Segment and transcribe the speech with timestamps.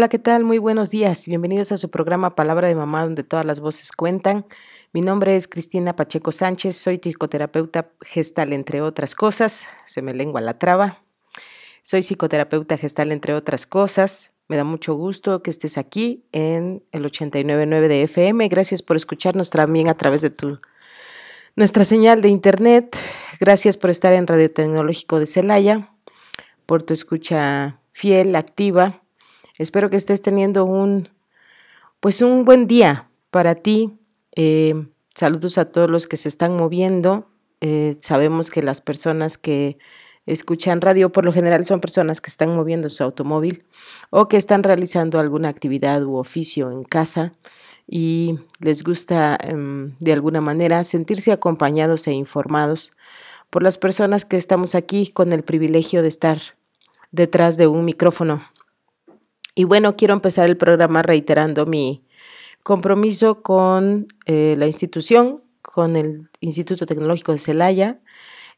[0.00, 0.44] Hola, ¿qué tal?
[0.44, 1.26] Muy buenos días.
[1.26, 4.46] Bienvenidos a su programa Palabra de Mamá, donde todas las voces cuentan.
[4.94, 9.66] Mi nombre es Cristina Pacheco Sánchez, soy psicoterapeuta gestal, entre otras cosas.
[9.84, 11.02] Se me lengua la traba.
[11.82, 14.32] Soy psicoterapeuta gestal, entre otras cosas.
[14.48, 18.48] Me da mucho gusto que estés aquí en el 89.9 de FM.
[18.48, 20.60] Gracias por escucharnos también a través de tu,
[21.56, 22.96] nuestra señal de internet.
[23.38, 25.90] Gracias por estar en Radio Tecnológico de Celaya,
[26.64, 29.02] por tu escucha fiel, activa
[29.60, 31.10] Espero que estés teniendo un,
[32.00, 33.92] pues un buen día para ti.
[34.34, 37.28] Eh, saludos a todos los que se están moviendo.
[37.60, 39.76] Eh, sabemos que las personas que
[40.24, 43.66] escuchan radio por lo general son personas que están moviendo su automóvil
[44.08, 47.34] o que están realizando alguna actividad u oficio en casa
[47.86, 52.92] y les gusta em, de alguna manera sentirse acompañados e informados
[53.50, 56.40] por las personas que estamos aquí con el privilegio de estar
[57.12, 58.42] detrás de un micrófono
[59.60, 62.02] y bueno, quiero empezar el programa reiterando mi
[62.62, 68.00] compromiso con eh, la institución, con el Instituto Tecnológico de Celaya,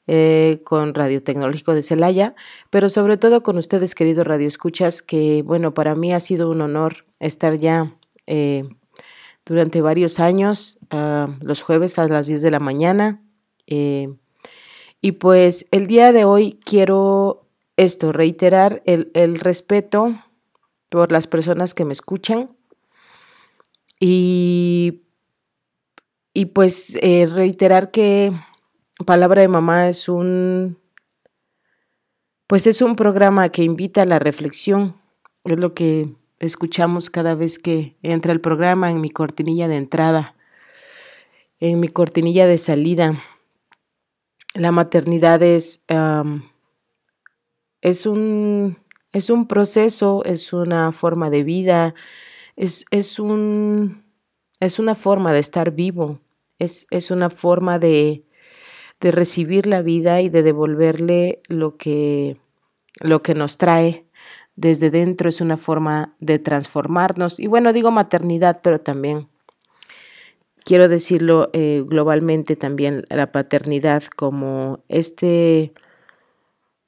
[0.06, 2.36] eh, con Radio Tecnológico de Celaya,
[2.70, 7.05] pero sobre todo con ustedes, queridos radioescuchas, que bueno, para mí ha sido un honor
[7.19, 7.97] estar ya
[8.28, 8.62] eh,
[9.44, 13.21] durante varios años, ah, los jueves a las 10 de la mañana.
[13.66, 20.15] y pues el día de hoy quiero esto, reiterar el respeto
[20.92, 22.54] por las personas que me escuchan.
[23.98, 25.03] Y,
[26.34, 28.32] y pues eh, reiterar que
[29.06, 30.78] Palabra de Mamá es un,
[32.47, 35.00] pues es un programa que invita a la reflexión.
[35.44, 40.36] Es lo que escuchamos cada vez que entra el programa en mi cortinilla de entrada,
[41.59, 43.22] en mi cortinilla de salida.
[44.54, 45.84] La maternidad es,
[47.80, 48.81] es un
[49.12, 51.95] es un proceso, es una forma de vida,
[52.56, 54.05] es, es, un,
[54.61, 56.21] es una forma de estar vivo,
[56.59, 58.25] es, es una forma de,
[59.01, 62.39] de, recibir la vida y de devolverle lo que,
[63.01, 64.06] lo que nos trae
[64.56, 67.41] desde dentro, es una forma de transformarnos.
[67.41, 69.28] Y bueno, digo maternidad, pero también
[70.65, 75.72] quiero decirlo eh, globalmente también la paternidad como este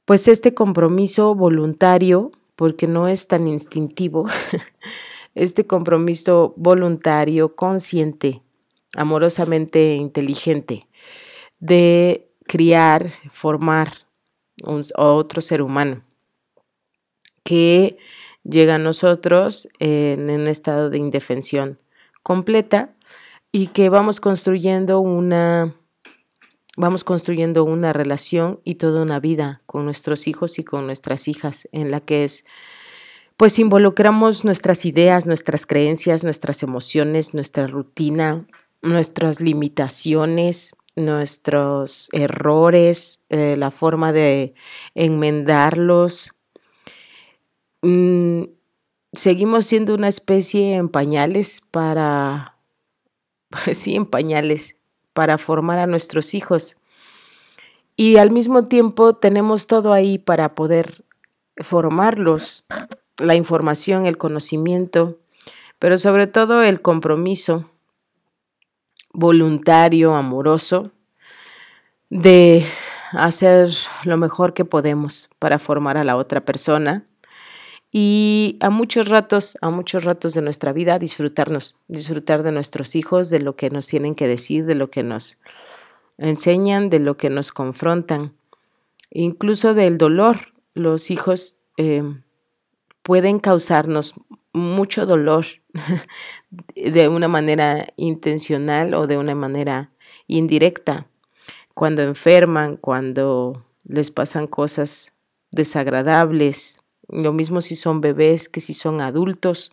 [0.05, 4.27] pues este compromiso voluntario, porque no es tan instintivo,
[5.35, 8.43] este compromiso voluntario, consciente,
[8.97, 10.87] amorosamente inteligente,
[11.59, 13.93] de criar, formar
[14.97, 16.05] otro ser humano
[17.45, 17.99] que
[18.43, 21.79] llega a nosotros en un estado de indefensión
[22.23, 22.95] completa
[23.53, 25.75] y que vamos construyendo una
[26.77, 31.69] vamos construyendo una relación y toda una vida con nuestros hijos y con nuestras hijas
[31.73, 32.45] en la que es
[33.37, 38.47] pues involucramos nuestras ideas, nuestras creencias, nuestras emociones, nuestra rutina,
[38.81, 44.55] nuestras limitaciones, nuestros errores, eh, la forma de
[44.95, 46.33] enmendarlos.
[47.83, 48.45] Mm,
[49.13, 52.57] seguimos siendo una especie en pañales para,
[53.73, 54.77] sí, en pañales
[55.15, 56.77] para formar a nuestros hijos.
[57.97, 61.05] Y al mismo tiempo tenemos todo ahí para poder
[61.57, 62.65] formarlos,
[63.19, 65.19] la información, el conocimiento,
[65.79, 67.71] pero sobre todo el compromiso
[69.13, 70.91] voluntario, amoroso,
[72.11, 72.67] de
[73.13, 73.71] hacer
[74.05, 77.07] lo mejor que podemos para formar a la otra persona
[77.97, 83.31] y a muchos ratos, a muchos ratos de nuestra vida, disfrutarnos, disfrutar de nuestros hijos,
[83.31, 85.39] de lo que nos tienen que decir, de lo que nos
[86.19, 88.33] enseñan, de lo que nos confrontan,
[89.11, 90.55] incluso del dolor.
[90.75, 92.03] Los hijos eh,
[93.05, 94.15] pueden causarnos
[94.53, 95.47] mucho dolor
[96.75, 99.93] de una manera intencional o de una manera
[100.27, 101.07] indirecta,
[101.75, 105.13] cuando enferman, cuando les pasan cosas
[105.53, 109.73] desagradables, lo mismo si son bebés que si son adultos.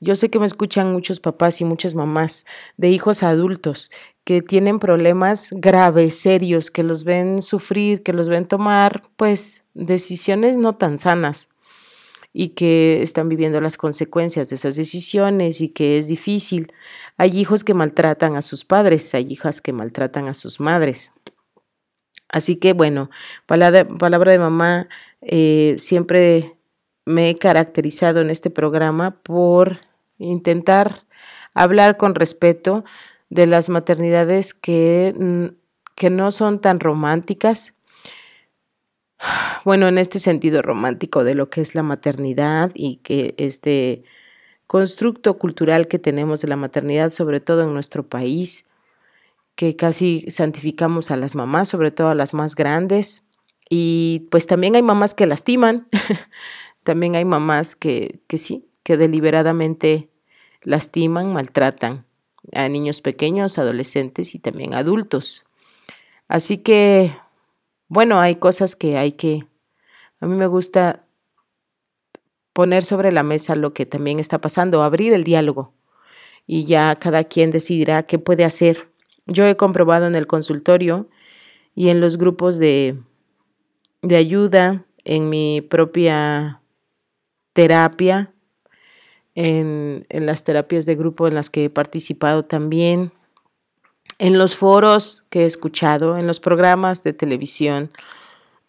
[0.00, 2.44] Yo sé que me escuchan muchos papás y muchas mamás
[2.76, 3.90] de hijos adultos
[4.24, 10.56] que tienen problemas graves, serios, que los ven sufrir, que los ven tomar, pues, decisiones
[10.58, 11.48] no tan sanas
[12.34, 16.72] y que están viviendo las consecuencias de esas decisiones y que es difícil.
[17.16, 21.14] Hay hijos que maltratan a sus padres, hay hijas que maltratan a sus madres.
[22.28, 23.08] Así que bueno,
[23.46, 24.88] palabra, de mamá,
[25.22, 26.57] eh, siempre
[27.08, 29.80] me he caracterizado en este programa por
[30.18, 31.04] intentar
[31.54, 32.84] hablar con respeto
[33.30, 35.46] de las maternidades que, mm,
[35.94, 37.74] que no son tan románticas.
[39.64, 44.04] Bueno, en este sentido romántico de lo que es la maternidad y que este
[44.66, 48.66] constructo cultural que tenemos de la maternidad, sobre todo en nuestro país,
[49.56, 53.26] que casi santificamos a las mamás, sobre todo a las más grandes.
[53.68, 55.88] Y pues también hay mamás que lastiman,
[56.88, 60.08] también hay mamás que, que sí, que deliberadamente
[60.62, 62.06] lastiman, maltratan
[62.54, 65.44] a niños pequeños, adolescentes y también adultos.
[66.28, 67.14] Así que,
[67.88, 69.46] bueno, hay cosas que hay que,
[70.18, 71.04] a mí me gusta
[72.54, 75.74] poner sobre la mesa lo que también está pasando, abrir el diálogo
[76.46, 78.90] y ya cada quien decidirá qué puede hacer.
[79.26, 81.10] Yo he comprobado en el consultorio
[81.74, 82.98] y en los grupos de,
[84.00, 86.62] de ayuda, en mi propia
[87.58, 88.32] terapia,
[89.34, 93.10] en, las terapias de grupo en las que he participado también,
[94.20, 97.90] en los foros que he escuchado, en los programas de televisión,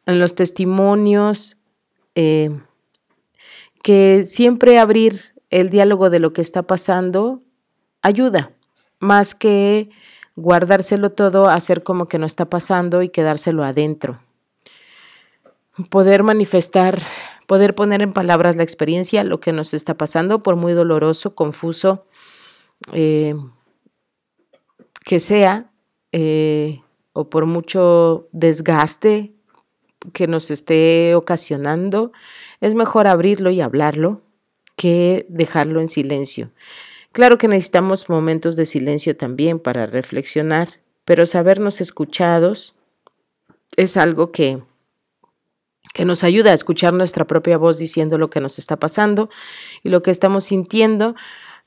[0.07, 1.55] en los testimonios,
[2.15, 2.49] eh,
[3.83, 7.43] que siempre abrir el diálogo de lo que está pasando
[8.01, 8.53] ayuda,
[8.97, 9.91] más que
[10.35, 14.19] guardárselo todo, hacer como que no está pasando y quedárselo adentro.
[15.91, 17.03] Poder manifestar
[17.49, 22.05] poder poner en palabras la experiencia, lo que nos está pasando, por muy doloroso, confuso
[22.93, 23.33] eh,
[25.03, 25.71] que sea,
[26.11, 29.33] eh, o por mucho desgaste
[30.13, 32.11] que nos esté ocasionando,
[32.61, 34.21] es mejor abrirlo y hablarlo
[34.75, 36.51] que dejarlo en silencio.
[37.13, 42.75] Claro que necesitamos momentos de silencio también para reflexionar, pero sabernos escuchados
[43.75, 44.61] es algo que
[45.93, 49.29] que nos ayuda a escuchar nuestra propia voz diciendo lo que nos está pasando
[49.83, 51.15] y lo que estamos sintiendo,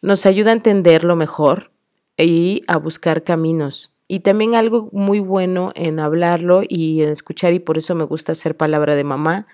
[0.01, 1.71] nos ayuda a entenderlo mejor
[2.17, 3.93] y a buscar caminos.
[4.09, 8.33] Y también algo muy bueno en hablarlo y en escuchar, y por eso me gusta
[8.33, 9.47] hacer palabra de mamá,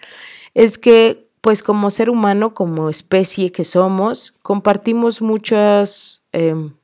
[0.54, 6.74] es que pues como ser humano, como especie que somos, compartimos muchas, em,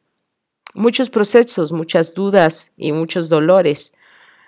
[0.75, 3.93] muchos procesos, muchas dudas y muchos dolores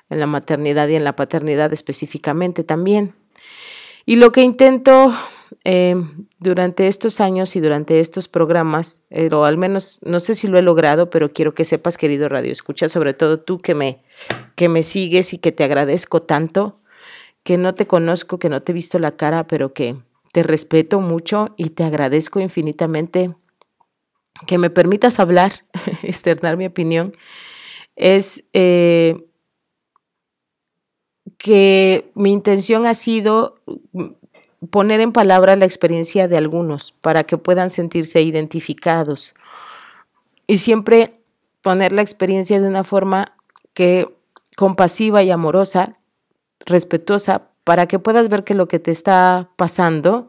[0.08, 3.14] en la maternidad y en la paternidad específicamente también.
[4.04, 5.12] Y lo que intento
[5.64, 5.96] eh,
[6.38, 10.58] durante estos años y durante estos programas, eh, o al menos no sé si lo
[10.58, 14.00] he logrado, pero quiero que sepas, querido Radio Escucha, sobre todo tú que me,
[14.54, 16.80] que me sigues y que te agradezco tanto,
[17.42, 19.96] que no te conozco, que no te he visto la cara, pero que
[20.32, 23.34] te respeto mucho y te agradezco infinitamente
[24.46, 25.64] que me permitas hablar,
[26.02, 27.12] externar mi opinión,
[27.96, 29.26] es eh,
[31.46, 33.60] que mi intención ha sido
[34.70, 39.36] poner en palabra la experiencia de algunos para que puedan sentirse identificados.
[40.48, 41.20] Y siempre
[41.62, 43.26] poner la experiencia de una forma
[43.74, 44.12] que
[44.56, 45.92] compasiva y amorosa,
[46.64, 50.28] respetuosa, para que puedas ver que lo que te está pasando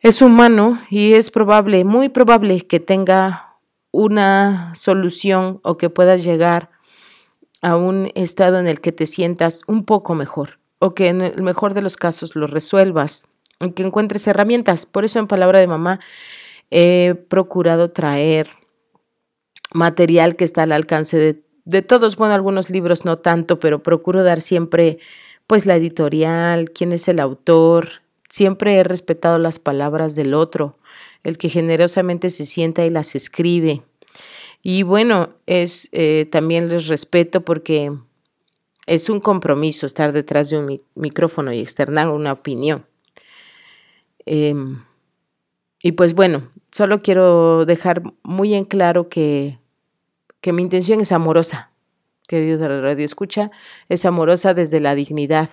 [0.00, 3.58] es humano y es probable, muy probable que tenga
[3.92, 6.68] una solución o que puedas llegar
[7.62, 11.42] a un estado en el que te sientas un poco mejor o que en el
[11.42, 13.26] mejor de los casos lo resuelvas,
[13.74, 14.86] que encuentres herramientas.
[14.86, 16.00] Por eso en palabra de mamá
[16.70, 18.48] he procurado traer
[19.72, 24.24] material que está al alcance de, de todos, bueno, algunos libros no tanto, pero procuro
[24.24, 24.98] dar siempre
[25.46, 27.88] pues la editorial, quién es el autor.
[28.28, 30.78] Siempre he respetado las palabras del otro,
[31.24, 33.82] el que generosamente se sienta y las escribe.
[34.62, 37.92] Y bueno, es eh, también les respeto porque
[38.86, 42.86] es un compromiso estar detrás de un micrófono y externar una opinión.
[44.26, 44.84] Em,
[45.82, 49.58] y pues bueno, solo quiero dejar muy en claro que,
[50.40, 51.70] que mi intención es amorosa,
[52.28, 53.50] querido Radio Escucha,
[53.88, 55.50] es amorosa desde la dignidad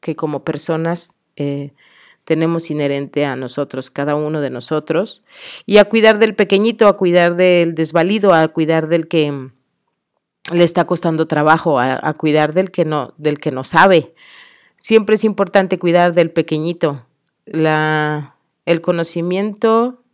[0.00, 1.72] que como personas eh,
[2.30, 5.24] tenemos inherente a nosotros, cada uno de nosotros,
[5.66, 9.48] y a cuidar del pequeñito, a cuidar del desvalido, a cuidar del que
[10.52, 14.14] le está costando trabajo, a, cuidar del que no, del que no sabe.
[14.76, 17.04] Siempre es importante cuidar del pequeñito,
[17.46, 20.04] La, el conocimiento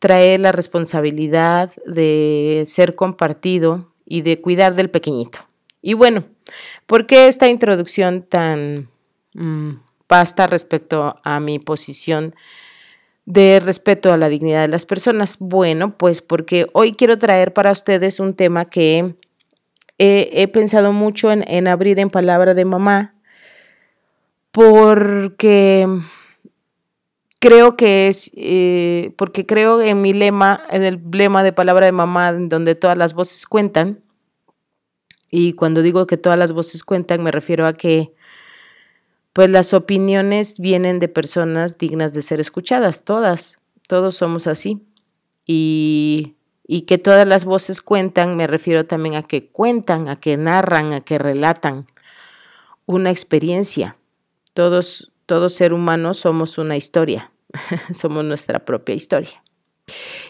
[0.00, 5.38] trae la responsabilidad de ser compartido y de cuidar del pequeñito.
[5.82, 6.24] Y bueno,
[6.86, 8.88] ¿por qué esta introducción tan
[9.34, 12.34] mm, vasta respecto a mi posición
[13.26, 15.36] de respeto a la dignidad de las personas?
[15.38, 19.14] Bueno, pues porque hoy quiero traer para ustedes un tema que
[19.98, 23.14] he, pensado mucho en, abrir en palabra de mamá,
[24.50, 25.86] porque
[27.38, 31.92] creo que es, eh, porque creo en mi lema, en el lema de palabra de
[31.92, 34.00] mamá, donde todas las voces cuentan,
[35.30, 38.14] y cuando digo que todas las voces cuentan, me refiero a que
[39.38, 44.82] pues las opiniones vienen de personas dignas de ser escuchadas, todas, todos somos así.
[45.46, 46.34] Y
[46.66, 50.92] y que todas las voces cuentan, me refiero también a que cuentan, a que narran,
[50.92, 51.86] a que relatan
[52.84, 53.96] una experiencia.
[54.54, 57.30] Todos, todo ser humano somos una historia,
[57.92, 59.40] somos nuestra propia historia.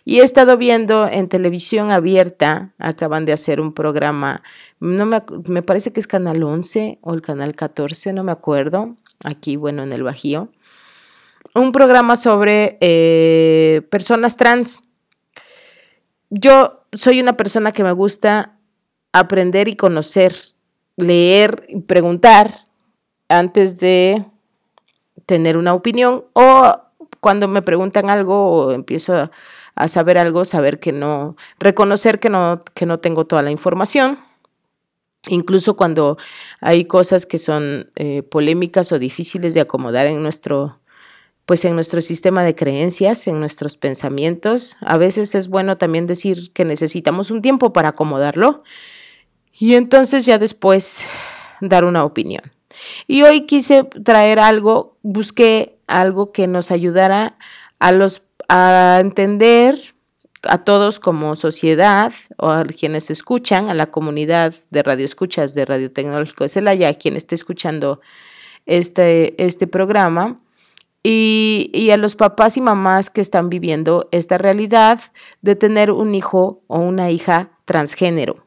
[0.05, 4.43] Y he estado viendo en televisión abierta, acaban de hacer un programa,
[4.81, 8.97] no me, me parece que es Canal 11 o el Canal 14, no me acuerdo,
[9.25, 10.51] aquí, bueno, en el Bajío,
[11.55, 14.85] un programa sobre eh, personas trans.
[16.31, 18.59] Yo soy una persona que me gusta
[19.13, 20.35] aprender y conocer,
[20.97, 22.67] leer y preguntar
[23.29, 24.25] antes de
[25.27, 26.81] tener una opinión o
[27.21, 29.31] cuando me preguntan algo o empiezo
[29.77, 34.19] a, saber algo, saber que no, reconocer que no, que no tengo toda la información.
[35.27, 36.17] Incluso cuando
[36.61, 40.81] hay cosas que son eh, polémicas o difíciles de acomodar en nuestro,
[41.47, 44.77] pues en nuestro sistema de creencias, en nuestros pensamientos.
[44.81, 48.63] A veces es bueno también decir que necesitamos un tiempo para acomodarlo
[49.53, 51.05] y entonces ya después
[51.61, 52.43] dar una opinión.
[53.07, 57.37] Y hoy quise traer algo, busqué algo que nos ayudara
[57.79, 59.95] a los a entender
[60.45, 65.91] a todos como sociedad o a quienes escuchan, a la comunidad de radioescuchas de Radio
[65.91, 68.01] Tecnológico de Celaya, quien esté escuchando
[68.65, 70.41] este, este programa,
[71.03, 75.01] y, a los papás y mamás que están viviendo esta realidad
[75.43, 78.45] de tener un hijo o una hija transgénero.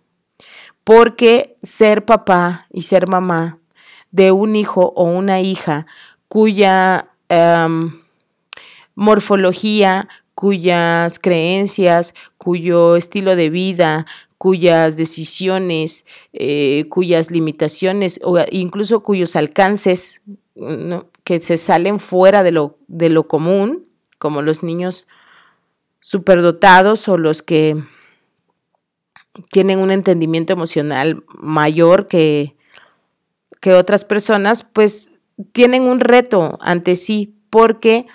[0.84, 3.60] Porque ser papá y ser mamá
[4.12, 5.86] de un hijo o una hija
[6.28, 7.94] cuya em,
[8.96, 14.06] morfología, cuyas creencias, cuyo estilo de vida,
[14.38, 20.22] cuyas decisiones, eh, cuyas limitaciones o incluso cuyos alcances
[21.24, 23.86] que se salen fuera de lo, de lo común,
[24.18, 25.08] como los niños
[26.00, 27.84] superdotados o los que
[29.52, 32.56] tienen un entendimiento emocional mayor que,
[33.60, 35.12] que otras personas, pues
[35.52, 38.08] tienen un reto ante sí, porque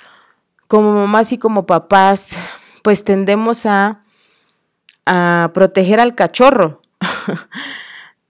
[0.69, 2.37] como mamás y como papás,
[2.83, 4.03] pues tendemos a,
[5.05, 6.83] a proteger al cachorro.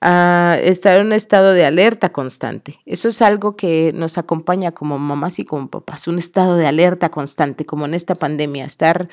[0.01, 2.81] a estar en un estado de alerta constante.
[2.85, 7.11] Eso es algo que nos acompaña como mamás y como papás, un estado de alerta
[7.11, 9.09] constante, como en esta pandemia, estar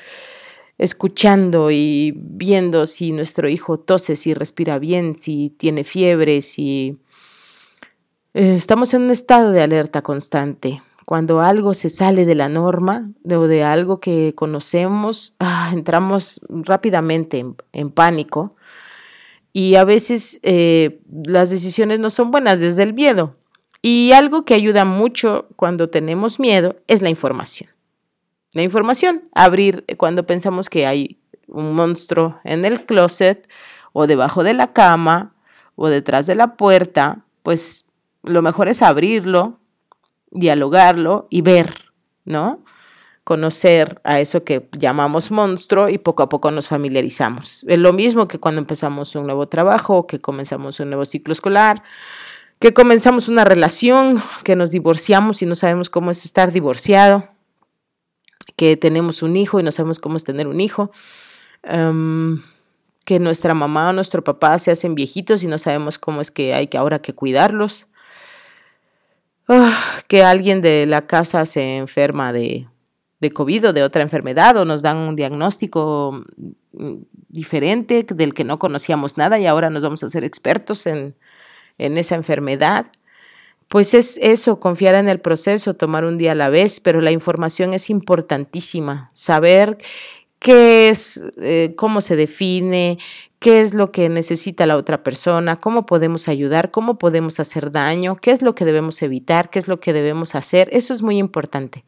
[0.76, 6.98] escuchando y viendo si nuestro hijo tose, si respira bien, si tiene fiebre, si
[8.34, 10.82] eh, estamos en un estado de alerta constante.
[11.04, 17.44] Cuando algo se sale de la norma o de, algo que conocemos, ah, entramos rápidamente
[17.72, 18.56] en pánico
[19.56, 23.36] y a veces eh, las decisiones no son buenas desde el miedo.
[23.80, 27.70] Y algo que ayuda mucho cuando tenemos miedo es la información.
[28.52, 33.48] La información, abrir eh, cuando pensamos que hay un monstruo en el closet
[33.92, 35.34] o debajo de la cama
[35.76, 37.83] o detrás de la puerta, pues
[38.24, 39.60] lo mejor es abrirlo,
[40.30, 41.74] dialogarlo y ver,
[42.24, 42.64] ¿no?
[43.24, 47.64] conocer a eso que llamamos monstruo y poco a poco nos familiarizamos.
[47.66, 51.82] Es lo mismo que cuando empezamos un nuevo trabajo, que comenzamos un nuevo ciclo escolar,
[52.58, 57.28] que comenzamos una relación, que nos divorciamos y no sabemos cómo es estar divorciado,
[58.56, 60.92] que tenemos un hijo y no sabemos cómo es tener un hijo,
[61.62, 62.42] em,
[63.06, 66.52] que nuestra mamá o nuestro papá se hacen viejitos y no sabemos cómo es que
[66.52, 67.88] hay que ahora que cuidarlos,
[69.48, 72.66] ah, que alguien de la casa se enferma de
[73.24, 76.24] de COVID o de otra enfermedad o nos dan un diagnóstico
[76.72, 76.94] mm,
[77.28, 81.14] diferente del que no conocíamos nada y ahora nos vamos a ser expertos en,
[81.78, 82.86] en esa enfermedad.
[83.68, 87.12] Pues es eso, confiar en el proceso, tomar un día a la vez, pero la
[87.12, 89.78] información es importantísima, saber
[90.44, 92.98] qué es, eh, cómo se define,
[93.38, 98.16] qué es lo que necesita la otra persona, cómo podemos ayudar, cómo podemos hacer daño,
[98.16, 100.68] qué es lo que debemos evitar, qué es lo que debemos hacer.
[100.70, 101.86] Eso es muy importante.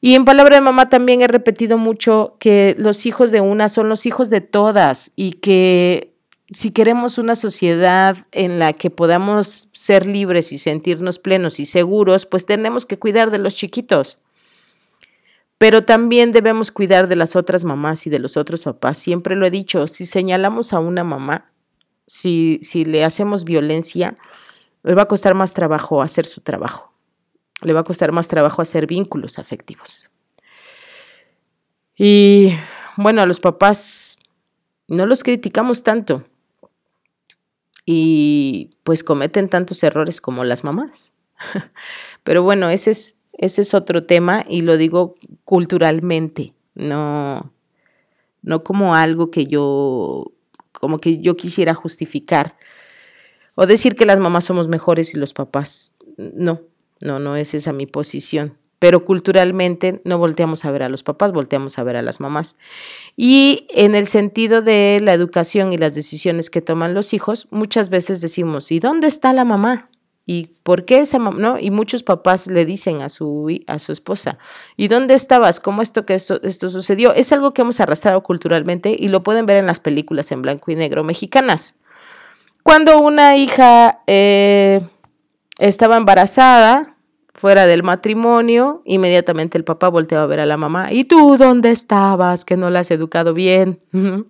[0.00, 3.88] Y en palabra de mamá también he repetido mucho que los hijos de una son
[3.88, 6.12] los hijos de todas y que
[6.50, 12.26] si queremos una sociedad en la que podamos ser libres y sentirnos plenos y seguros,
[12.26, 14.18] pues tenemos que cuidar de los chiquitos
[15.58, 18.98] pero también debemos cuidar de las otras mamás y de los otros papás.
[18.98, 21.50] Siempre lo he dicho, si señalamos a una mamá,
[22.06, 24.18] si, si le hacemos violencia,
[24.82, 26.92] le va a costar más trabajo hacer su trabajo.
[27.62, 30.10] Le va a costar más trabajo hacer vínculos afectivos.
[31.96, 32.52] Y
[32.96, 34.18] bueno, a los papás
[34.88, 36.24] no los criticamos tanto.
[37.86, 41.14] Y pues cometen tantos errores como las mamás.
[42.24, 47.52] Pero bueno, ese es ese es otro tema y lo digo culturalmente, no,
[48.42, 50.32] no como algo que yo,
[50.72, 52.56] como que yo quisiera justificar
[53.56, 55.94] o decir que las mamás somos mejores y los papás.
[56.16, 56.60] No,
[57.00, 58.56] no, no es esa mi posición.
[58.78, 62.56] Pero culturalmente no volteamos a ver a los papás, volteamos a ver a las mamás.
[63.16, 67.88] Y en el sentido de la educación y las decisiones que toman los hijos, muchas
[67.88, 69.88] veces decimos, ¿y dónde está la mamá?
[70.28, 71.38] ¿Y por qué esa mamá?
[71.38, 71.58] ¿no?
[71.60, 74.38] Y muchos papás le dicen a su, a su esposa,
[74.76, 75.60] ¿y dónde estabas?
[75.60, 77.14] ¿Cómo esto que esto, esto sucedió?
[77.14, 80.72] Es algo que hemos arrastrado culturalmente y lo pueden ver en las películas en blanco
[80.72, 81.76] y negro mexicanas.
[82.64, 84.80] Cuando una hija eh,
[85.60, 86.96] estaba embarazada,
[87.32, 91.70] fuera del matrimonio, inmediatamente el papá volteaba a ver a la mamá, ¿y tú dónde
[91.70, 92.44] estabas?
[92.44, 93.80] Que no la has educado bien.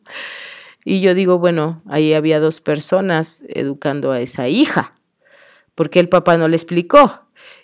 [0.85, 4.93] y yo digo, bueno, ahí había dos personas educando a esa hija
[5.77, 7.21] porque el papá no le explicó.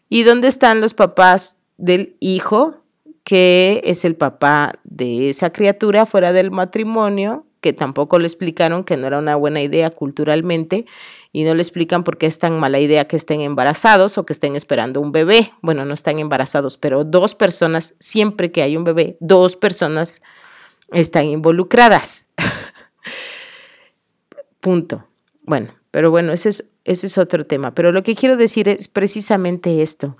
[0.08, 2.76] ¿Y dónde están los papás del hijo,
[3.24, 8.96] que es el papá de esa criatura fuera del matrimonio, que tampoco le explicaron que
[8.96, 10.84] no era una buena idea culturalmente
[11.32, 14.32] y no le explican por qué es tan mala idea que estén embarazados o que
[14.32, 15.52] estén esperando un bebé.
[15.62, 20.20] Bueno, no están embarazados, pero dos personas, siempre que hay un bebé, dos personas
[20.90, 22.28] están involucradas.
[24.60, 25.06] Punto.
[25.42, 27.74] Bueno, pero bueno, ese es ese es otro tema.
[27.74, 30.16] Pero lo que quiero decir es precisamente esto,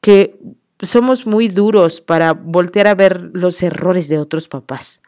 [0.00, 0.38] que
[0.80, 5.00] somos muy duros para voltear a ver los errores de otros papás.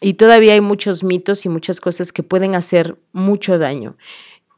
[0.00, 3.96] Y todavía hay muchos mitos y muchas cosas que pueden hacer mucho daño.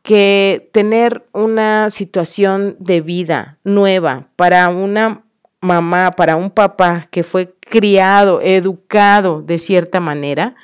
[0.02, 5.24] Que tener una situación de vida nueva para una
[5.60, 10.54] mamá, para un papá que fue criado, educado de cierta manera,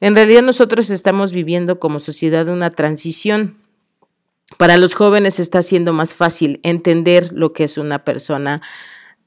[0.00, 3.56] en realidad nosotros estamos viviendo como sociedad una transición
[4.56, 8.62] para los jóvenes está siendo más fácil entender lo que es una persona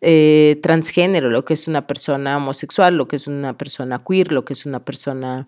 [0.02, 4.46] eh, transgénero, lo que es una persona homosexual, lo que es una persona queer, lo
[4.46, 5.48] que es una persona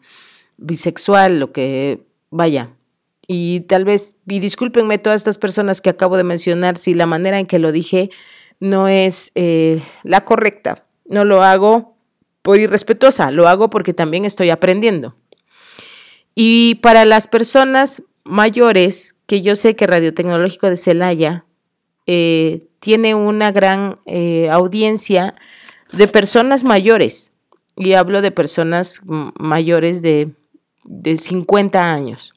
[0.58, 2.70] bisexual, lo que vaya.
[3.26, 7.40] Y tal vez, y discúlpenme todas estas personas que acabo de mencionar, si la manera
[7.40, 8.10] en que lo dije
[8.60, 10.86] no es eh, la correcta.
[11.06, 11.98] No lo hago
[12.42, 15.16] por irrespetuosa, lo hago porque también estoy aprendiendo.
[16.36, 21.44] Y para las personas mayores, que yo sé que Radio Tecnológico de Celaya
[22.06, 25.34] eh, tiene una gran eh, audiencia
[25.92, 27.34] de personas mayores,
[27.76, 29.02] y hablo de personas
[29.40, 30.36] mayores de,
[30.84, 32.36] de 50 años.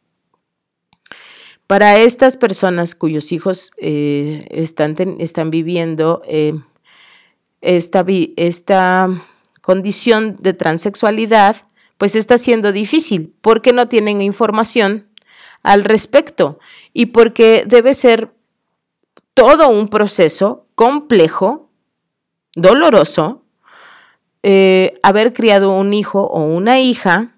[1.66, 6.22] Para estas personas cuyos hijos eh, están, están, viviendo
[7.60, 8.06] esta,
[8.36, 9.10] esta
[9.60, 11.56] condición de transexualidad,
[11.98, 15.05] pues está siendo difícil porque no tienen información
[15.66, 16.60] al respecto
[16.92, 18.30] y porque debe ser
[19.34, 21.68] todo un proceso complejo,
[22.54, 23.42] doloroso,
[24.44, 27.34] eh, haber criado un hijo o una hija,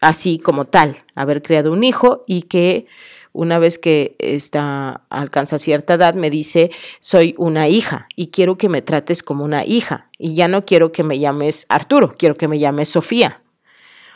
[0.00, 2.86] así como tal, haber criado un hijo y que
[3.32, 8.68] una vez que está, alcanza cierta edad me dice, soy una hija y quiero que
[8.68, 12.46] me trates como una hija y ya no quiero que me llames Arturo, quiero que
[12.46, 13.42] me llames Sofía.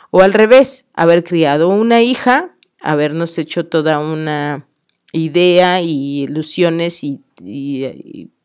[0.09, 2.54] O al revés, haber criado una hija
[2.85, 4.67] habernos hecho toda una
[5.11, 7.21] idea y ilusiones y,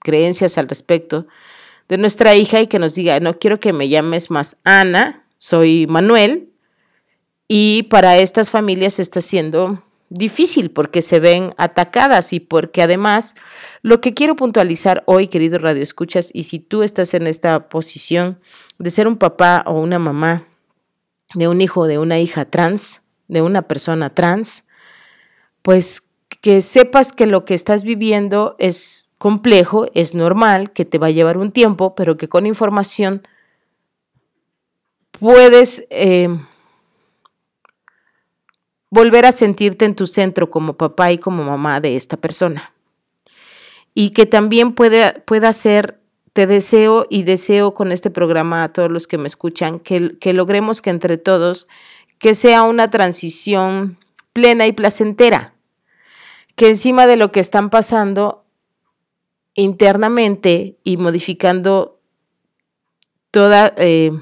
[0.00, 1.26] creencias al respecto
[1.88, 5.86] de nuestra hija y que nos diga, no quiero que me llames más Ana, soy
[5.86, 6.48] Manuel.
[7.48, 13.34] Y para estas familias está siendo difícil porque se ven atacadas y porque además
[13.82, 18.40] lo que quiero puntualizar hoy, querido Radio Escuchas, y si tú estás en esta posición
[18.78, 20.46] de ser un papá o una mamá
[21.34, 24.64] de un hijo o de una hija trans, de una persona trans,
[25.62, 26.02] pues
[26.40, 31.10] que sepas que lo que estás viviendo es complejo, es normal, que te va a
[31.10, 33.22] llevar un tiempo, pero que con información
[35.12, 36.28] puedes eh,
[38.90, 42.72] volver a sentirte en tu centro como papá y como mamá de esta persona.
[43.94, 46.00] Y que también puede, pueda ser,
[46.32, 50.32] te deseo y deseo con este programa a todos los que me escuchan, que, que
[50.32, 51.68] logremos que entre todos,
[52.20, 53.98] que sea una transición
[54.34, 55.54] plena y placentera,
[56.54, 58.44] que encima de lo que están pasando
[59.54, 61.98] internamente y modificando
[63.30, 64.12] toda eh,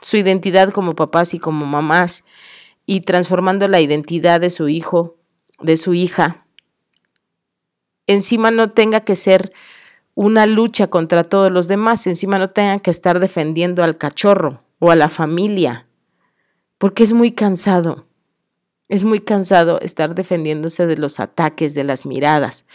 [0.00, 2.24] su identidad como papás y como mamás
[2.84, 5.16] y transformando la identidad de su hijo,
[5.58, 6.46] de su hija,
[8.06, 9.54] encima no tenga que ser
[10.14, 14.90] una lucha contra todos los demás, encima no tenga que estar defendiendo al cachorro o
[14.90, 15.85] a la familia,
[16.78, 18.06] porque es muy cansado.
[18.88, 22.66] Es muy cansado estar defendiéndose de los ataques, de las miradas,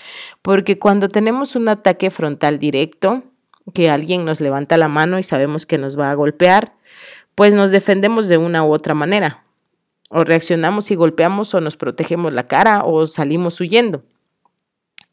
[0.42, 3.24] porque cuando tenemos un ataque frontal directo,
[3.74, 6.74] que alguien nos levanta la mano y sabemos que nos va a golpear,
[7.36, 9.42] pues nos defendemos de una u otra manera.
[10.10, 14.04] O reaccionamos y golpeamos o nos protegemos la cara o salimos huyendo.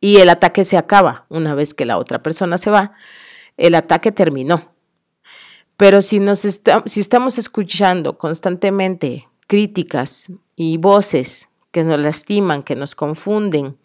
[0.01, 2.93] Y el ataque se acaba una vez que la otra persona se va.
[3.57, 4.73] El ataque terminó.
[5.79, 12.97] Pero si, nos si estamos escuchando constantemente críticas y voces que nos lastiman, que nos
[12.97, 13.77] confunden,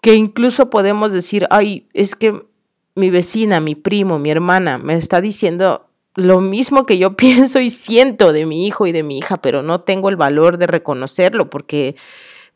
[0.00, 2.46] que incluso podemos decir, ay, es que
[2.94, 7.70] mi vecina, mi primo, mi hermana me está diciendo lo mismo que yo pienso y
[7.70, 11.50] siento de mi hijo y de mi hija, pero no tengo el valor de reconocerlo
[11.50, 11.96] porque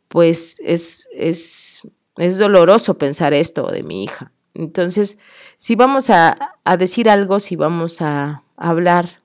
[0.06, 1.82] pues es, es,
[2.16, 4.30] es doloroso pensar esto de mi hija.
[4.58, 5.18] Entonces,
[5.56, 9.22] si vamos a, decir algo, si vamos a hablar,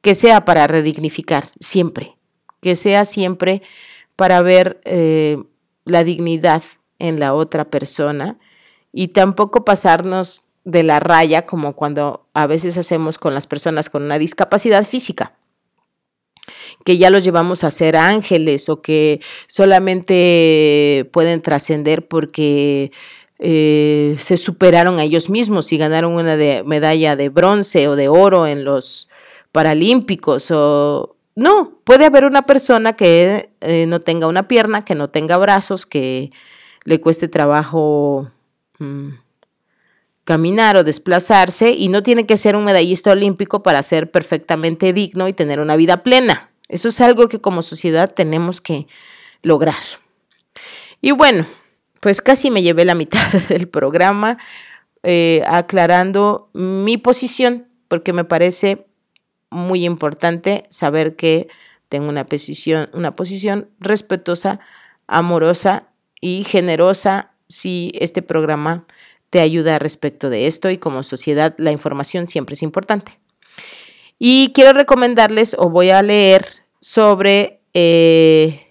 [0.00, 2.16] que sea para redignificar, siempre,
[2.60, 3.60] que sea siempre
[4.16, 5.42] para ver eh,
[5.84, 6.62] la dignidad
[6.98, 8.38] en la otra persona
[8.92, 14.02] y tampoco pasarnos de la raya como cuando a veces hacemos con las personas con
[14.02, 15.34] una discapacidad física
[16.84, 22.92] que ya los llevamos a ser ángeles o que solamente pueden trascender porque
[23.40, 28.46] eh, se superaron a ellos mismos y ganaron una medalla de bronce o de oro
[28.46, 29.08] en los
[29.50, 35.08] Paralímpicos o no, puede haber una persona que eh, no tenga una pierna, que no
[35.08, 36.30] tenga brazos, que
[36.84, 38.30] le cueste trabajo
[38.78, 39.10] mm,
[40.24, 45.28] caminar o desplazarse y no tiene que ser un medallista olímpico para ser perfectamente digno
[45.28, 46.50] y tener una vida plena.
[46.68, 48.86] Eso es algo que como sociedad tenemos que
[49.42, 49.82] lograr.
[51.00, 51.46] Y bueno,
[52.00, 54.38] pues casi me llevé la mitad del programa
[55.02, 58.86] eh, aclarando mi posición, porque me parece
[59.50, 61.48] muy importante saber que
[61.88, 64.60] tengo una posición, una posición respetuosa,
[65.06, 65.88] amorosa
[66.20, 68.86] y generosa si este programa
[69.30, 73.18] te ayuda respecto de esto y como sociedad la información siempre es importante.
[74.18, 76.46] Y quiero recomendarles o voy a leer
[76.80, 78.69] sobre eh,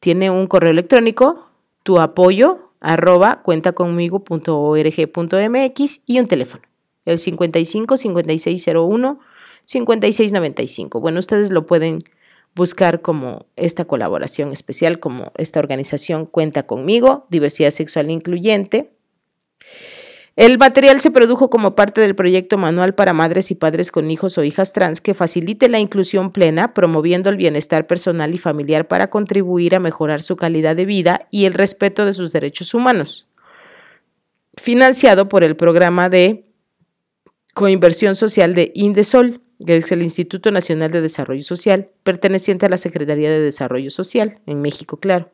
[0.00, 1.48] tiene un correo electrónico,
[1.84, 6.62] tu apoyo, arroba cuentaconmigo.org.mx y un teléfono,
[7.04, 9.18] el 55 5601
[9.64, 11.00] 5695.
[11.00, 11.98] Bueno, ustedes lo pueden
[12.54, 18.95] buscar como esta colaboración especial, como esta organización cuenta conmigo, diversidad sexual incluyente.
[20.36, 24.36] El material se produjo como parte del proyecto Manual para Madres y Padres con Hijos
[24.36, 29.08] o Hijas Trans que facilite la inclusión plena, promoviendo el bienestar personal y familiar para
[29.08, 33.26] contribuir a mejorar su calidad de vida y el respeto de sus derechos humanos.
[34.60, 36.44] Financiado por el programa de
[37.54, 42.76] coinversión social de Indesol que es el Instituto Nacional de Desarrollo Social, perteneciente a la
[42.76, 45.30] Secretaría de Desarrollo Social, en México, claro.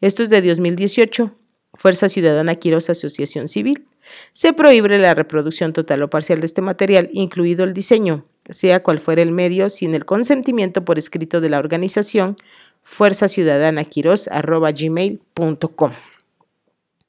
[0.00, 1.32] Esto es de 2018.
[1.74, 3.86] Fuerza Ciudadana Quiros Asociación Civil.
[4.32, 8.98] Se prohíbe la reproducción total o parcial de este material, incluido el diseño, sea cual
[8.98, 12.36] fuera el medio, sin el consentimiento por escrito de la organización
[12.82, 13.86] fuerza ciudadana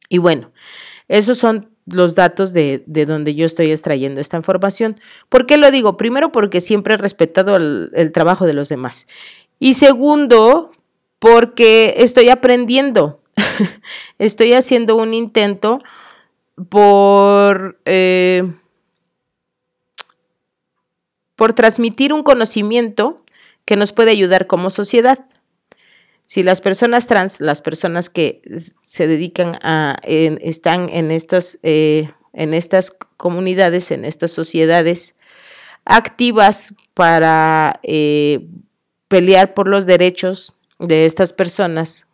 [0.09, 0.51] Y bueno,
[1.07, 4.99] esos son los datos de, de, donde yo estoy extrayendo esta información.
[5.29, 5.97] ¿Por qué lo digo?
[5.97, 9.07] Primero, porque siempre he respetado el, el trabajo de los demás.
[9.59, 10.71] Y segundo,
[11.19, 13.21] porque estoy aprendiendo.
[14.19, 15.81] estoy haciendo un intento
[16.69, 18.51] por, eh,
[21.35, 23.23] por transmitir un conocimiento
[23.65, 25.25] que nos puede ayudar como sociedad.
[26.25, 28.41] Si las personas trans, las personas que
[28.83, 35.15] se dedican a, están en, estos, eh, en estas comunidades, en estas sociedades
[35.85, 38.47] activas para eh,
[39.07, 42.07] pelear por los derechos de estas personas,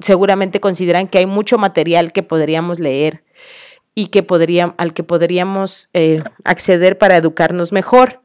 [0.00, 3.24] seguramente consideran que hay mucho material que podríamos leer
[3.94, 8.20] y que podría, al que podríamos eh, acceder para educarnos mejor.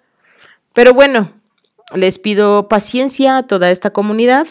[0.73, 1.31] Pero bueno,
[1.93, 4.47] les pido paciencia a toda esta comunidad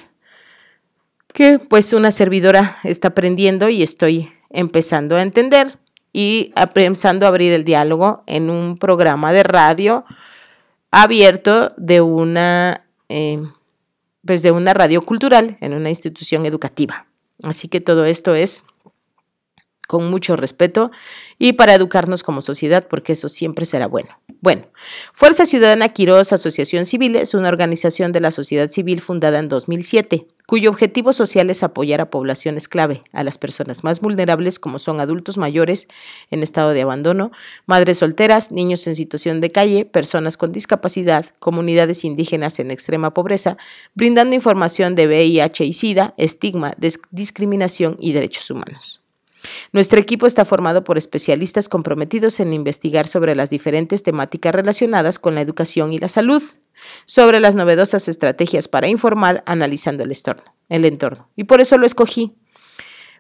[1.33, 5.79] que pues una servidora está aprendiendo y estoy empezando a entender
[6.13, 10.07] y empezando a abrir el diálogo en un programa de radio
[10.91, 13.43] abierto de una, eh,
[14.25, 17.07] pues de una radio cultural en una institución educativa.
[17.43, 18.65] Así que todo esto es
[19.87, 20.91] con mucho respeto
[21.39, 24.11] y para educarnos como sociedad, porque eso siempre será bueno.
[24.41, 24.67] Bueno,
[25.13, 30.27] Fuerza Ciudadana Quirós Asociación Civil es una organización de la sociedad civil fundada en 2007,
[30.47, 35.01] cuyo objetivo social es apoyar a poblaciones clave, a las personas más vulnerables como son
[35.01, 35.89] adultos mayores
[36.31, 37.33] en estado de abandono,
[37.67, 43.57] madres solteras, niños en situación de calle, personas con discapacidad, comunidades indígenas en extrema pobreza,
[43.95, 46.75] brindando información de VIH y SIDA, estigma,
[47.11, 49.06] discriminación y derechos humanos.
[49.73, 55.35] Nuestro equipo está formado por especialistas comprometidos en investigar sobre las diferentes temáticas relacionadas con
[55.35, 56.43] la educación y la salud,
[57.05, 60.55] sobre las novedosas estrategias para informar analizando el entorno.
[60.69, 61.29] El entorno.
[61.37, 62.35] Y por eso lo escogí,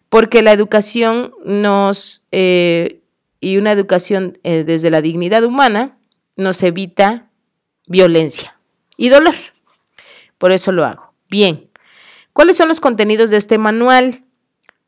[0.08, 3.00] porque la educación nos, eh,
[3.40, 5.98] y una educación eh, desde la dignidad humana,
[6.36, 7.30] nos evita
[7.86, 8.58] violencia
[8.96, 9.34] y dolor.
[10.38, 11.14] Por eso lo hago.
[11.28, 11.70] Bien,
[12.32, 14.25] ¿cuáles son los contenidos de este manual?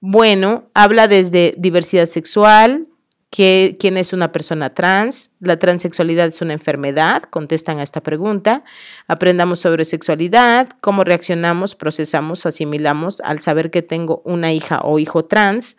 [0.00, 2.86] Bueno, habla desde diversidad sexual,
[3.30, 8.62] quién es una persona trans, la transexualidad es una enfermedad, contestan a esta pregunta,
[9.08, 15.24] aprendamos sobre sexualidad, cómo reaccionamos, procesamos, asimilamos al saber que tengo una hija o hijo
[15.24, 15.76] trans,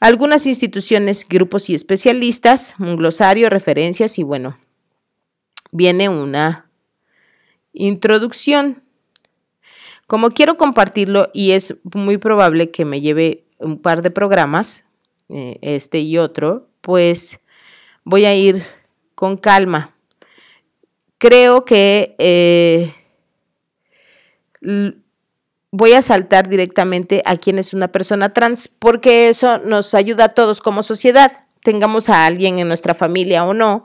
[0.00, 4.58] algunas instituciones, grupos y especialistas, un glosario, referencias y bueno,
[5.70, 6.70] viene una
[7.74, 8.82] introducción.
[10.06, 14.84] Como quiero compartirlo y es muy probable que me lleve un par de programas,
[15.28, 17.38] eh, este y otro, pues
[18.04, 18.64] voy a ir
[19.14, 19.94] con calma.
[21.18, 22.94] Creo que eh,
[25.70, 30.34] voy a saltar directamente a quién es una persona trans, porque eso nos ayuda a
[30.34, 33.84] todos como sociedad, tengamos a alguien en nuestra familia o no,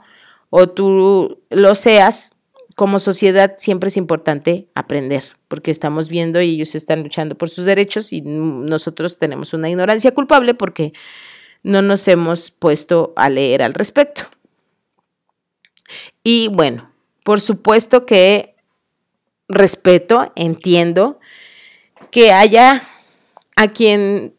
[0.50, 2.32] o tú lo seas,
[2.74, 7.64] como sociedad siempre es importante aprender, porque estamos viendo y ellos están luchando por sus
[7.64, 10.92] derechos y nosotros tenemos una ignorancia culpable porque
[11.62, 14.22] no nos hemos puesto a leer al respecto.
[16.22, 16.90] Y bueno,
[17.24, 18.54] por supuesto que
[19.48, 21.20] respeto, entiendo
[22.10, 22.88] que haya
[23.54, 24.34] a quien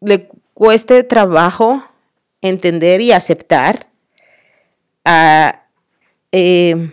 [0.00, 1.84] le cueste trabajo
[2.40, 3.88] entender y aceptar
[5.04, 5.62] a...
[6.32, 6.90] Eh,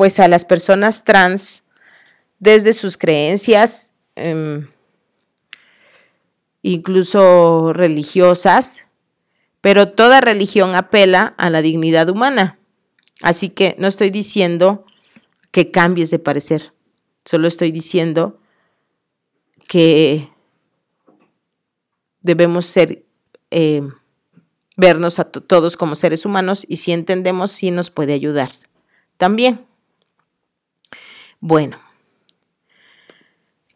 [0.00, 1.62] pues a las personas trans
[2.40, 4.66] desde sus creencias, em,
[6.62, 8.86] incluso religiosas,
[9.60, 12.58] pero toda religión apela a la dignidad humana.
[13.22, 14.84] Así que no estoy diciendo
[15.52, 16.72] que cambies de parecer,
[17.24, 18.40] solo estoy diciendo
[19.68, 20.30] que
[22.22, 23.04] debemos ser,
[23.50, 23.92] em,
[24.76, 28.50] vernos a todos como seres humanos y si entendemos, sí nos puede ayudar
[29.18, 29.66] también.
[31.40, 31.78] Bueno,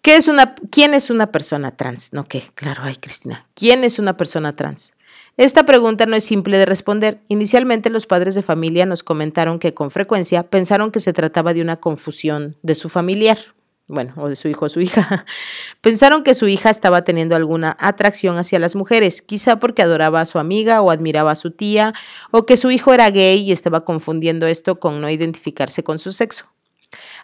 [0.04, 2.12] ¿qué es una, ¿quién es una persona trans?
[2.12, 4.92] No, que, claro, ay, Cristina, ¿quién es una persona trans?
[5.38, 7.18] Esta pregunta no es simple de responder.
[7.28, 11.62] Inicialmente los padres de familia nos comentaron que con frecuencia pensaron que se trataba de
[11.62, 13.38] una confusión de su familiar,
[13.86, 15.24] bueno, o de su hijo o su hija.
[15.80, 20.26] Pensaron que su hija estaba teniendo alguna atracción hacia las mujeres, quizá porque adoraba a
[20.26, 21.94] su amiga o admiraba a su tía,
[22.30, 26.12] o que su hijo era gay y estaba confundiendo esto con no identificarse con su
[26.12, 26.53] sexo.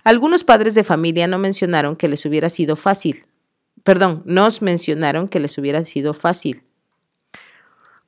[0.04, 3.26] Algunos padres de familia no mencionaron que les hubiera sido fácil.
[3.82, 6.62] Perdón, nos mencionaron que les hubiera sido fácil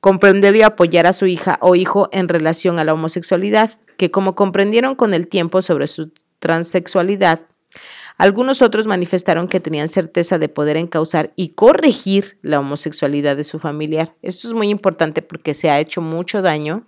[0.03, 4.35] comprender y apoyar a su hija o hijo en relación a la homosexualidad, que como
[4.35, 7.43] comprendieron con el tiempo sobre su transexualidad,
[8.17, 13.57] Algunos otros manifestaron que tenían certeza de poder encauzar y corregir la homosexualidad de su
[13.57, 14.13] familiar.
[14.21, 16.85] Esto es muy importante porque se ha hecho mucho daño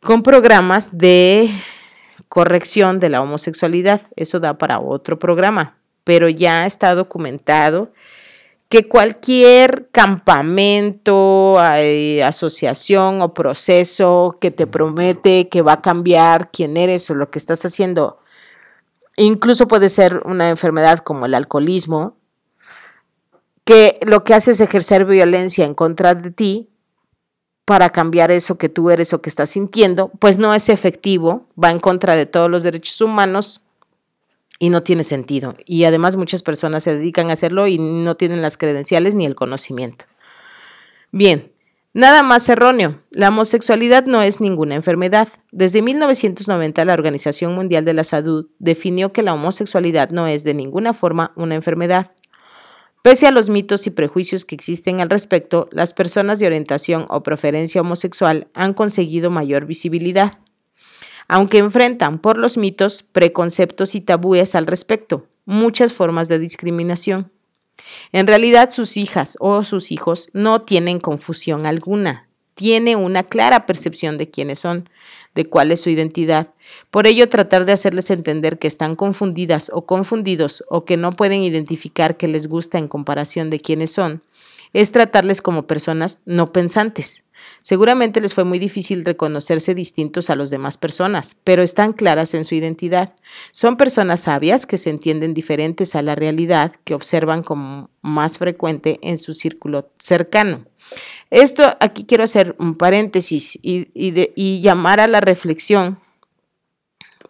[0.00, 1.48] con programas de
[2.28, 4.02] corrección de la homosexualidad.
[4.16, 7.92] Eso da para otro programa, pero ya está documentado
[8.68, 11.58] que cualquier campamento,
[12.24, 17.38] asociación o proceso que te promete que va a cambiar quién eres o lo que
[17.38, 18.18] estás haciendo,
[19.16, 22.16] incluso puede ser una enfermedad como el alcoholismo,
[23.64, 26.70] que lo que hace es ejercer violencia en contra de ti
[27.66, 31.72] para cambiar eso que tú eres o que estás sintiendo, pues no es efectivo, va
[31.72, 33.60] en contra de todos los derechos humanos
[34.60, 35.56] y no tiene sentido.
[35.66, 39.34] Y además muchas personas se dedican a hacerlo y no tienen las credenciales ni el
[39.34, 40.04] conocimiento.
[41.10, 41.50] Bien,
[41.92, 43.02] nada más erróneo.
[43.10, 45.26] La homosexualidad no es ninguna enfermedad.
[45.50, 50.54] Desde 1990 la Organización Mundial de la Salud definió que la homosexualidad no es de
[50.54, 52.12] ninguna forma una enfermedad.
[53.06, 57.22] Pese a los mitos y prejuicios que existen al respecto, las personas de orientación o
[57.22, 60.40] preferencia homosexual han conseguido mayor visibilidad,
[61.28, 67.30] aunque enfrentan por los mitos, preconceptos y tabúes al respecto, muchas formas de discriminación.
[68.10, 74.16] En realidad sus hijas o sus hijos no tienen confusión alguna tiene una clara percepción
[74.16, 74.88] de quiénes son,
[75.36, 76.48] de cuál es su identidad.
[76.90, 81.44] Por ello, tratar de hacerles entender que están confundidas o confundidos o que no pueden
[81.44, 84.22] identificar qué les gusta en comparación de quiénes son,
[84.72, 87.25] es tratarles como personas no pensantes.
[87.60, 92.44] Seguramente les fue muy difícil reconocerse distintos a los demás personas, pero están claras en
[92.44, 93.14] su identidad.
[93.52, 98.98] Son personas sabias que se entienden diferentes a la realidad que observan como más frecuente
[99.02, 100.64] en su círculo cercano.
[101.30, 105.98] Esto aquí quiero hacer un paréntesis y, llamar a la reflexión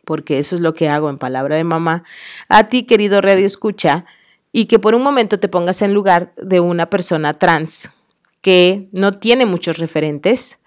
[0.04, 2.04] porque eso es lo que hago en palabra de mamá,
[2.48, 4.04] a ti, querido radio escucha,
[4.52, 7.90] y que por un momento te pongas en lugar de una persona trans
[8.46, 10.60] que no tiene muchos referentes,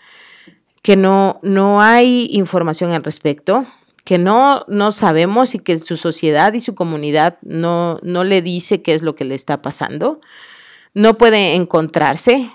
[0.81, 3.65] que no, no hay información al respecto,
[4.03, 8.81] que no, no sabemos y que su sociedad y su comunidad no, no le dice
[8.81, 10.19] qué es lo que le está pasando,
[10.93, 12.51] no puede encontrarse,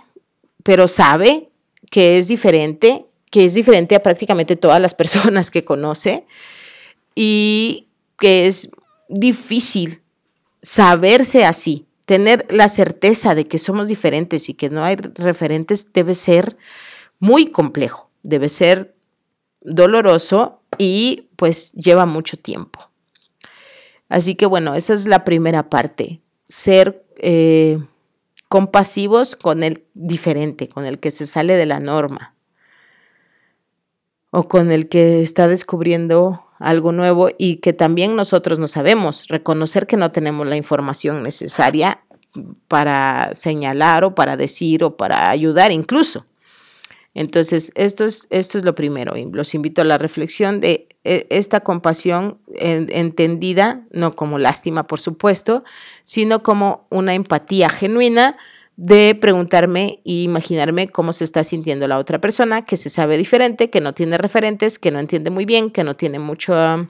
[0.62, 1.48] pero sabe
[1.90, 6.26] que es diferente, que es diferente a prácticamente todas las personas que conoce
[7.14, 8.68] y que es
[9.08, 10.02] difícil
[10.60, 16.14] saberse así, tener la certeza de que somos diferentes y que no hay referentes debe
[16.14, 16.56] ser
[17.18, 18.94] muy complejo, debe ser
[19.60, 22.90] doloroso y pues lleva mucho tiempo.
[24.08, 27.78] Así que bueno, esa es la primera parte, ser eh,
[28.48, 32.34] compasivos con el diferente, con el que se sale de la norma
[34.30, 39.86] o con el que está descubriendo algo nuevo y que también nosotros no sabemos, reconocer
[39.86, 42.00] que no tenemos la información necesaria
[42.68, 46.26] para señalar o para decir o para ayudar incluso.
[47.12, 49.14] Entonces, esto es, esto es lo primero.
[49.30, 55.62] Los invito a la reflexión de eh, esta compasión entendida, no como lástima, por supuesto,
[56.02, 58.36] sino como una empatía genuina
[58.76, 63.70] de preguntarme e imaginarme cómo se está sintiendo la otra persona, que se sabe diferente,
[63.70, 66.88] que no tiene referentes, que no entiende muy bien, que no tiene mucha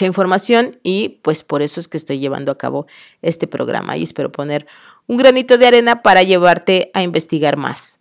[0.00, 2.86] información y pues por eso es que estoy llevando a cabo
[3.22, 4.66] este programa y espero poner
[5.06, 8.00] un granito de arena para llevarte a investigar más.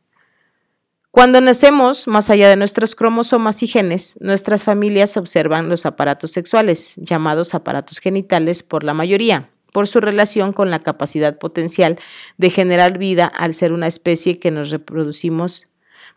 [1.11, 6.93] Cuando nacemos, más allá de nuestros cromosomas y genes, nuestras familias observan los aparatos sexuales,
[6.97, 11.99] llamados aparatos genitales por la mayoría, por su relación con la capacidad potencial
[12.37, 15.67] de generar vida al ser una especie que nos reproducimos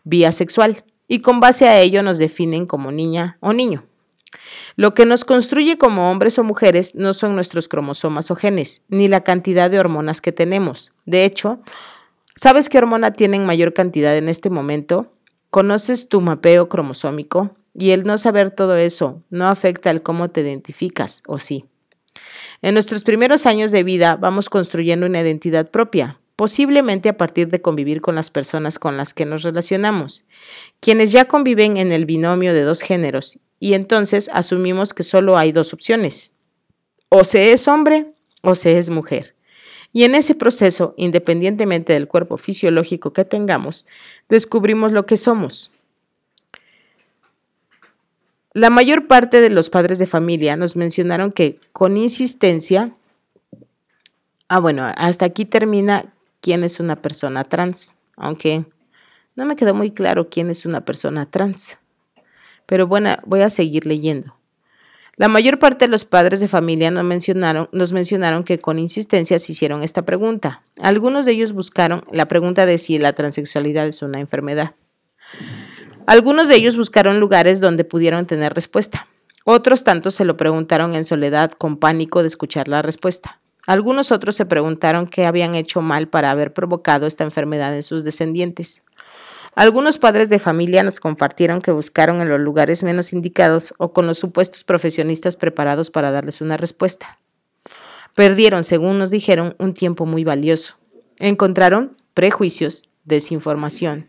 [0.05, 3.83] vía sexual, y con base a ello nos definen como niña o niño.
[4.77, 9.09] Lo que nos construye como hombres o mujeres no son nuestros cromosomas o genes, ni
[9.09, 10.93] la cantidad de hormonas que tenemos.
[11.05, 11.59] De hecho,
[12.41, 15.11] ¿Sabes qué hormona tienen mayor cantidad en este momento?
[15.49, 17.57] ¿Conoces tu mapeo cromosómico?
[17.73, 21.65] Y el no saber todo eso no afecta el cómo te identificas, ¿o sí?
[22.61, 27.61] En nuestros primeros años de vida vamos construyendo una identidad propia, posiblemente a partir de
[27.61, 30.23] convivir con las personas con las que nos relacionamos,
[30.79, 35.51] quienes ya conviven en el binomio de dos géneros, y entonces asumimos que solo hay
[35.51, 36.31] dos opciones,
[37.09, 39.35] o se es hombre o se es mujer.
[39.91, 43.85] Y en ese proceso, independientemente del cuerpo fisiológico que tengamos,
[44.29, 45.71] descubrimos lo que somos.
[48.53, 52.91] La mayor parte de los padres de familia nos mencionaron que con insistencia,
[54.47, 58.65] ah bueno, hasta aquí termina quién es una persona trans, aunque
[59.35, 61.77] no me quedó muy claro quién es una persona trans.
[62.65, 64.35] Pero bueno, voy a seguir leyendo.
[65.15, 69.37] La mayor parte de los padres de familia nos mencionaron, nos mencionaron que con insistencia
[69.37, 70.63] se hicieron esta pregunta.
[70.81, 74.75] Algunos de ellos buscaron la pregunta de si la transexualidad es una enfermedad.
[76.09, 79.07] Algunos de ellos buscaron lugares donde pudieron tener respuesta.
[79.45, 83.39] Otros tantos se lo preguntaron en soledad con pánico de escuchar la respuesta.
[83.67, 88.03] Algunos otros se preguntaron qué habían hecho mal para haber provocado esta enfermedad en sus
[88.03, 88.81] descendientes.
[89.53, 94.07] Algunos padres de familia nos compartieron que buscaron en los lugares menos indicados o con
[94.07, 97.19] los supuestos profesionistas preparados para darles una respuesta.
[98.15, 100.73] Perdieron, según nos dijeron, un tiempo muy valioso.
[101.19, 104.08] Encontraron prejuicios, desinformación.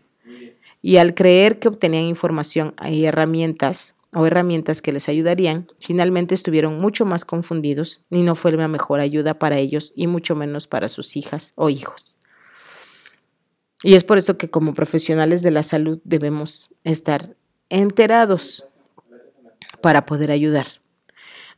[0.81, 6.79] Y al creer que obtenían información y herramientas o herramientas que les ayudarían, finalmente estuvieron
[6.79, 10.89] mucho más confundidos y no fue la mejor ayuda para ellos y mucho menos para
[10.89, 12.17] sus hijas o hijos.
[13.83, 17.35] Y es por eso que como profesionales de la salud debemos estar
[17.69, 18.67] enterados
[19.81, 20.67] para poder ayudar.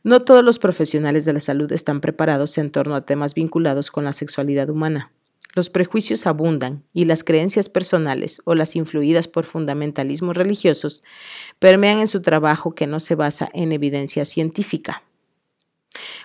[0.02, 4.04] No todos los profesionales de la salud están preparados en torno a temas vinculados con
[4.04, 5.13] la sexualidad humana.
[5.54, 11.04] Los prejuicios abundan y las creencias personales o las influidas por fundamentalismos religiosos
[11.60, 15.04] permean en su trabajo que no se basa en evidencia científica.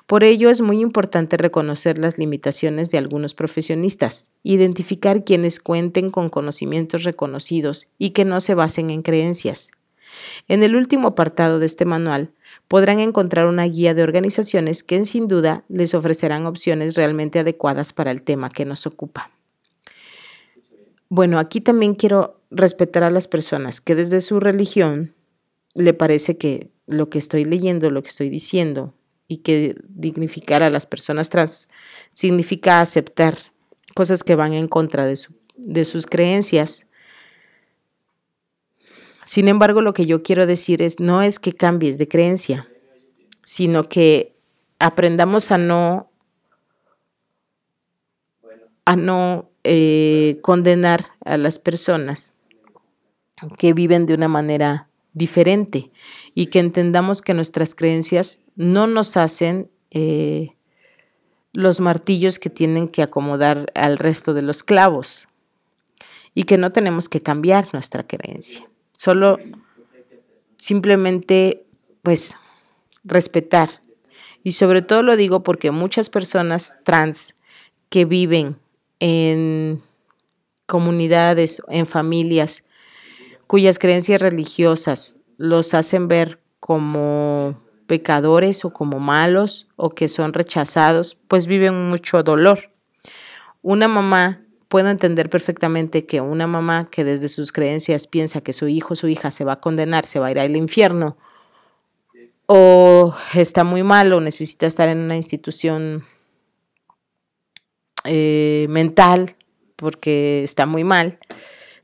[0.08, 6.30] Por ello es muy importante reconocer las limitaciones de algunos profesionistas, identificar quienes cuenten con
[6.30, 9.70] conocimientos reconocidos y que no se basen en creencias.
[10.48, 12.32] En el último apartado de este manual
[12.70, 18.12] podrán encontrar una guía de organizaciones que sin duda les ofrecerán opciones realmente adecuadas para
[18.12, 19.32] el tema que nos ocupa.
[21.10, 25.16] Bueno, aquí también quiero respetar a las personas que desde su religión
[25.74, 28.94] le parece que lo que estoy leyendo, lo que estoy diciendo,
[29.28, 31.70] y que dignificar a las personas trans
[32.14, 33.38] significa aceptar
[33.96, 35.18] cosas que van en contra de,
[35.56, 36.88] de sus creencias.
[39.30, 42.68] Sin embargo, lo que yo quiero decir es, no es que cambies de creencia,
[43.44, 44.36] sino que
[44.80, 46.10] aprendamos a no,
[48.86, 52.34] a no eh, condenar a las personas
[53.60, 55.92] que viven de una manera diferente
[56.34, 60.56] y que entendamos que nuestras creencias no nos hacen eh,
[61.54, 65.28] los martillos que tienen que acomodar al resto de los clavos
[66.34, 68.68] y que no tenemos que cambiar nuestra creencia,
[69.00, 69.38] solo
[70.58, 71.64] simplemente
[72.04, 72.36] pues
[73.06, 73.70] respetar.
[74.44, 77.36] Y sobre todo lo digo porque muchas personas trans
[77.88, 78.58] que viven
[79.00, 79.82] en
[80.66, 82.66] comunidades, en familias
[83.48, 91.18] cuyas creencias religiosas los hacen ver como pecadores o como malos o que son rechazados,
[91.30, 92.70] pues viven mucho dolor.
[93.62, 98.70] Una mamá, puedo entender perfectamente que una mamá que desde sus creencias piensa que su
[98.70, 101.18] hijo o su hija se va a condenar, se va a ir al infierno,
[102.46, 106.06] o está muy mal o necesita estar en una institución
[108.06, 109.36] eh, mental
[109.76, 111.20] porque está muy mal,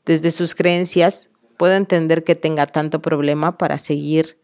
[0.06, 4.38] desde sus creencias Puedo entender que tenga tanto problema para seguir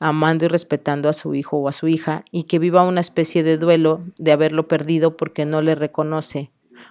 [0.00, 3.44] amando y respetando a su hijo o a su hija y que viva una especie
[3.44, 6.50] de duelo de haberlo perdido porque no le reconoce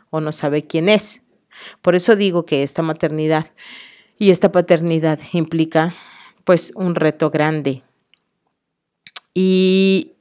[0.10, 1.22] o no sabe quién es.
[1.82, 3.48] Por eso digo que esta maternidad
[4.18, 5.96] y esta paternidad implica
[6.44, 7.84] pues un reto grande.
[9.34, 10.14] Y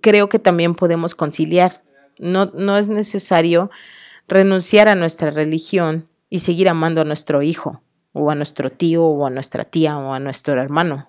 [0.00, 1.82] creo que también podemos conciliar.
[2.18, 3.70] No, no es necesario
[4.28, 7.82] renunciar a nuestra religión y seguir amando a nuestro hijo
[8.12, 11.08] o a nuestro tío o a nuestra tía o a nuestro hermano.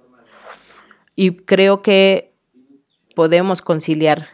[1.16, 2.34] Y creo que
[3.16, 4.30] podemos conciliar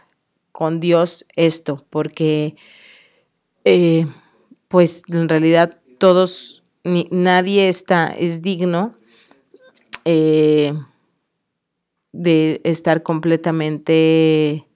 [0.52, 2.56] con Dios esto, porque
[3.64, 4.06] eh,
[4.68, 8.94] pues en realidad todos, ni, nadie está, es digno
[10.04, 10.72] eh,
[12.12, 14.66] de estar completamente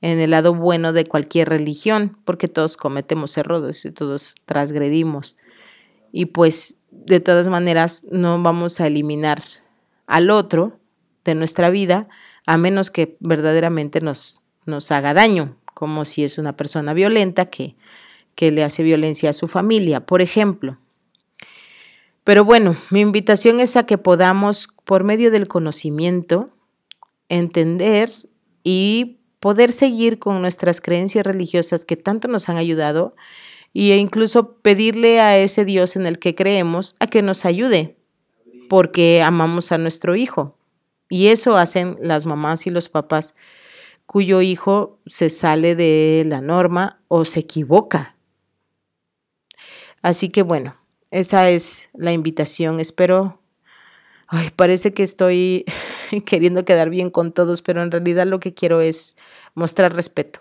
[0.00, 5.36] en el lado bueno de cualquier religión, porque todos cometemos errores y todos transgredimos.
[6.10, 9.42] Y pues de todas maneras no vamos a eliminar
[10.06, 10.78] al otro
[11.24, 12.08] de nuestra vida
[12.46, 17.76] a menos que verdaderamente nos, nos haga daño, como si es una persona violenta que,
[18.34, 20.78] que le hace violencia a su familia, por ejemplo.
[22.24, 26.50] Pero bueno, mi invitación es a que podamos, por medio del conocimiento,
[27.28, 28.10] entender
[28.62, 33.16] y poder seguir con nuestras creencias religiosas que tanto nos han ayudado
[33.74, 37.96] e incluso pedirle a ese Dios en el que creemos a que nos ayude,
[38.68, 40.56] porque amamos a nuestro hijo.
[41.08, 43.34] Y eso hacen las mamás y los papás
[44.06, 48.11] cuyo hijo se sale de la norma o se equivoca.
[50.02, 50.76] Así que bueno,
[51.10, 52.80] esa es la invitación.
[52.80, 53.40] Espero,
[54.26, 55.64] ay, parece que estoy
[56.26, 59.16] queriendo quedar bien con todos, pero en realidad lo que quiero es
[59.54, 60.40] mostrar respeto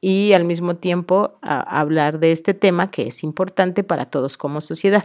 [0.00, 5.04] y al mismo tiempo hablar de este tema que es importante para todos como sociedad.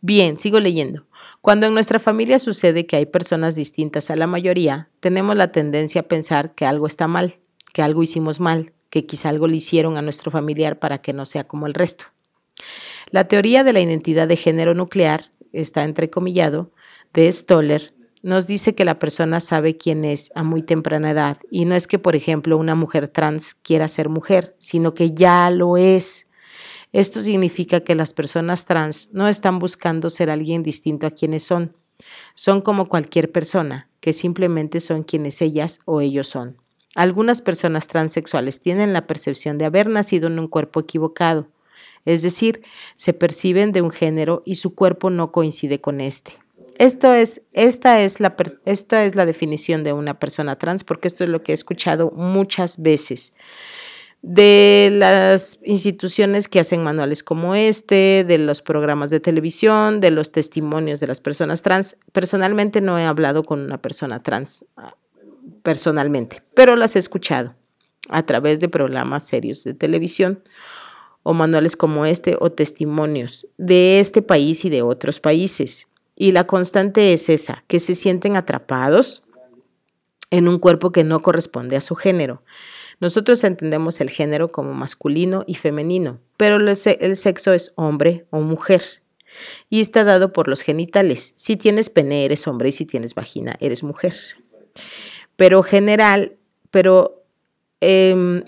[0.00, 1.06] Bien, sigo leyendo.
[1.40, 6.02] Cuando en nuestra familia sucede que hay personas distintas a la mayoría, tenemos la tendencia
[6.02, 7.38] a pensar que algo está mal,
[7.72, 11.26] que algo hicimos mal, que quizá algo le hicieron a nuestro familiar para que no
[11.26, 12.06] sea como el resto.
[13.10, 16.70] La teoría de la identidad de género nuclear, está entrecomillado,
[17.12, 21.64] de Stoller, nos dice que la persona sabe quién es a muy temprana edad y
[21.64, 25.76] no es que, por ejemplo, una mujer trans quiera ser mujer, sino que ya lo
[25.76, 26.26] es.
[26.92, 31.76] Esto significa que las personas trans no están buscando ser alguien distinto a quienes son.
[32.34, 36.56] Son como cualquier persona, que simplemente son quienes ellas o ellos son.
[36.96, 41.46] Algunas personas transexuales tienen la percepción de haber nacido en un cuerpo equivocado,
[42.06, 42.62] es decir,
[42.94, 46.32] se perciben de un género y su cuerpo no coincide con este.
[46.78, 48.34] Esto es, esta, es la,
[48.64, 52.10] esta es la definición de una persona trans, porque esto es lo que he escuchado
[52.12, 53.34] muchas veces
[54.22, 60.32] de las instituciones que hacen manuales como este, de los programas de televisión, de los
[60.32, 61.96] testimonios de las personas trans.
[62.12, 64.64] Personalmente no he hablado con una persona trans,
[65.66, 67.56] personalmente, pero las he escuchado
[68.08, 70.44] a través de programas serios de televisión
[71.24, 75.88] o manuales como este o testimonios de este país y de otros países.
[76.14, 79.24] Y la constante es esa, que se sienten atrapados
[80.30, 82.44] en un cuerpo que no corresponde a su género.
[83.00, 88.84] Nosotros entendemos el género como masculino y femenino, pero el sexo es hombre o mujer
[89.68, 91.32] y está dado por los genitales.
[91.34, 94.14] Si tienes pene, eres hombre y si tienes vagina, eres mujer.
[95.36, 96.36] Pero general,
[96.70, 97.24] pero
[97.80, 98.44] em,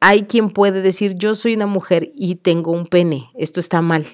[0.00, 4.06] hay quien puede decir yo soy una mujer y tengo un pene, esto está mal.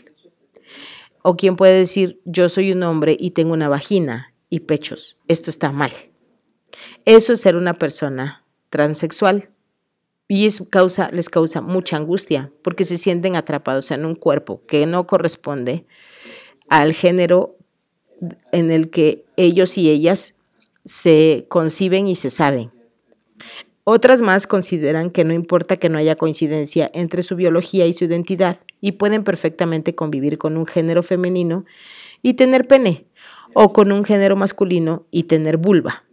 [1.23, 5.19] O quien puede decir, yo soy un hombre y tengo una vagina y pechos.
[5.29, 5.93] Esto está mal.
[7.05, 9.51] Eso es ser una persona transexual.
[10.29, 14.87] Y es causa, les causa mucha angustia porque se sienten atrapados en un cuerpo que
[14.87, 15.87] no corresponde
[16.69, 17.57] al género
[18.51, 20.35] en el que ellos y ellas
[20.85, 22.71] se conciben y se saben.
[23.85, 28.05] Otras más consideran que no importa que no haya coincidencia entre su biología y su
[28.05, 31.65] identidad y pueden perfectamente convivir con un género femenino
[32.23, 33.07] y tener pene
[33.55, 36.05] o con un género masculino y tener vulva.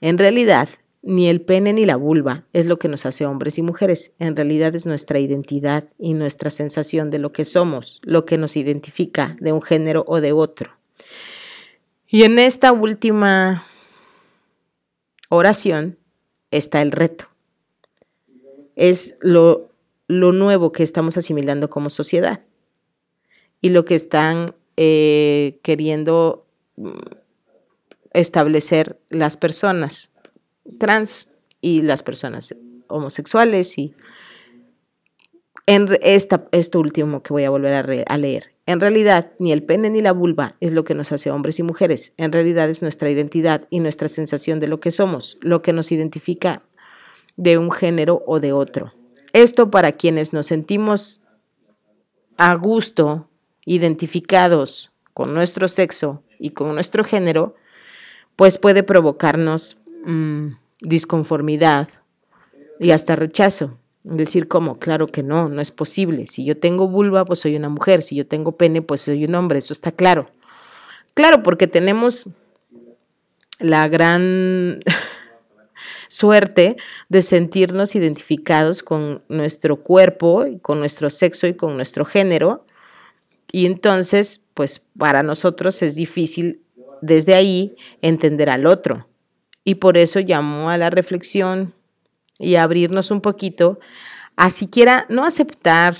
[0.00, 0.68] En realidad,
[1.02, 4.12] ni el pene ni la vulva es lo que nos hace hombres y mujeres.
[4.18, 8.56] En realidad es nuestra identidad y nuestra sensación de lo que somos, lo que nos
[8.56, 10.70] identifica de un género o de otro.
[12.12, 13.64] Y en esta última
[15.30, 15.98] oración
[16.50, 17.28] está el reto.
[18.76, 19.70] Es lo,
[20.08, 22.42] nuevo que estamos asimilando como sociedad
[23.62, 26.44] y lo que están eh, queriendo
[26.76, 26.90] mm,
[28.12, 30.10] establecer las personas
[30.78, 31.30] trans
[31.62, 32.54] y las personas
[32.88, 33.94] homosexuales y
[35.64, 38.51] en esta, esto último que voy a volver a, leer.
[38.64, 41.64] En realidad, ni el pene ni la vulva es lo que nos hace hombres y
[41.64, 42.12] mujeres.
[42.16, 45.90] En realidad es nuestra identidad y nuestra sensación de lo que somos, lo que nos
[45.90, 46.62] identifica
[47.36, 48.92] de un género o de otro.
[49.32, 51.20] Esto para quienes nos sentimos
[52.36, 53.28] a gusto,
[53.64, 57.54] identificados con nuestro sexo y con nuestro género,
[58.36, 60.48] pues puede provocarnos mm,
[60.80, 61.88] disconformidad
[62.78, 63.78] y hasta rechazo.
[64.04, 66.26] Decir como, claro que no, no es posible.
[66.26, 68.02] Si yo tengo vulva, pues soy una mujer.
[68.02, 69.58] Si yo tengo pene, pues soy un hombre.
[69.58, 70.28] Eso está claro.
[71.14, 72.26] Claro, porque tenemos
[73.58, 74.80] la gran
[76.08, 76.76] suerte
[77.08, 82.66] de sentirnos identificados con nuestro cuerpo, con nuestro sexo y con nuestro género.
[83.52, 86.62] Y entonces, pues para nosotros es difícil
[87.02, 89.06] desde ahí entender al otro.
[89.64, 91.74] Y por eso llamo a la reflexión
[92.42, 93.78] y abrirnos un poquito
[94.36, 95.96] a siquiera no aceptar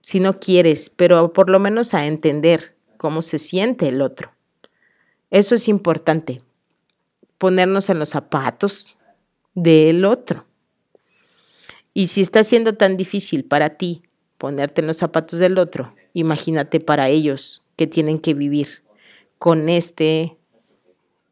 [0.00, 4.32] si no quieres, pero por lo menos a entender cómo se siente el otro.
[5.30, 6.42] Eso es importante,
[7.38, 8.96] ponernos en los zapatos
[9.54, 10.44] del otro.
[11.94, 14.02] Y si está siendo tan difícil para ti
[14.38, 18.82] ponerte en los zapatos del otro, imagínate para ellos que tienen que vivir
[19.38, 20.36] con este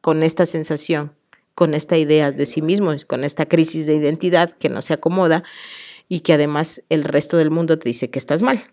[0.01, 1.12] con esta sensación,
[1.61, 5.44] con esta idea de sí mismos, con esta crisis de identidad que no se acomoda
[6.08, 8.64] y que además el resto del mundo te dice que estás mal.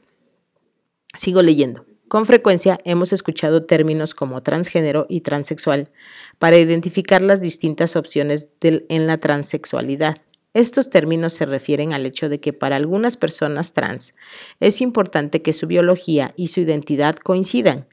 [1.13, 1.85] Sigo leyendo.
[2.07, 5.91] Con frecuencia hemos escuchado términos como transgénero y transexual
[6.39, 10.21] para identificar las distintas opciones en la transexualidad.
[10.53, 14.13] Estos términos se refieren al hecho de que para algunas personas trans
[14.61, 17.85] es importante que su biología y su identidad coincidan.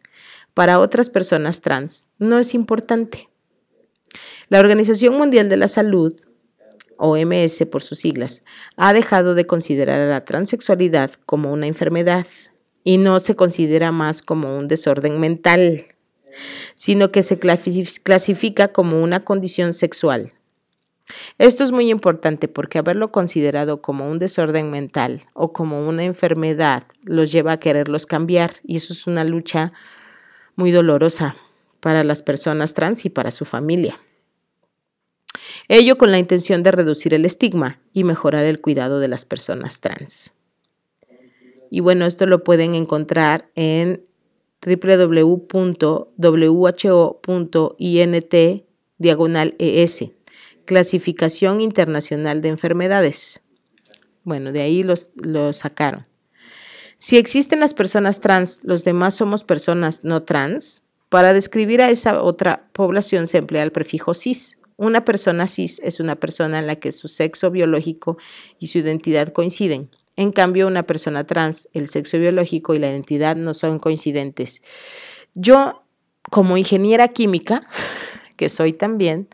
[0.55, 3.29] para otras personas trans no es importante.
[4.49, 6.15] La Organización Mundial de la Salud,
[6.99, 8.43] OMS por sus siglas,
[8.77, 12.27] ha dejado de considerar a la transexualidad como una enfermedad
[12.83, 15.87] y no se considera más como un desorden mental,
[16.75, 20.35] sino que se clasifica como una condición sexual.
[21.39, 26.85] Esto es muy importante porque haberlo considerado como un desorden mental o como una enfermedad
[27.05, 29.73] los lleva a quererlos cambiar y eso es una lucha
[30.55, 31.37] muy dolorosa
[31.81, 33.99] para las personas trans y para su familia.
[35.69, 39.81] Ello con la intención de reducir el estigma y mejorar el cuidado de las personas
[39.81, 40.35] trans.
[41.71, 44.05] Y bueno, esto lo pueden encontrar en
[44.65, 45.55] www.who.int
[48.99, 50.11] diagonal ES,
[50.65, 53.43] Clasificación Internacional de Enfermedades.
[54.23, 55.11] Bueno, de ahí los,
[55.53, 56.07] sacaron.
[56.97, 60.83] Si existen las personas trans, los demás somos personas no trans.
[61.11, 64.59] Para describir a esa otra población se emplea el prefijo cis.
[64.77, 68.19] Una persona cis es una persona en la que su sexo biológico
[68.59, 69.91] y su identidad coinciden.
[70.17, 74.63] En cambio, una persona trans, el sexo biológico y la identidad no son coincidentes.
[75.35, 75.85] Yo,
[76.31, 77.67] como ingeniera química,
[78.37, 79.29] que soy también,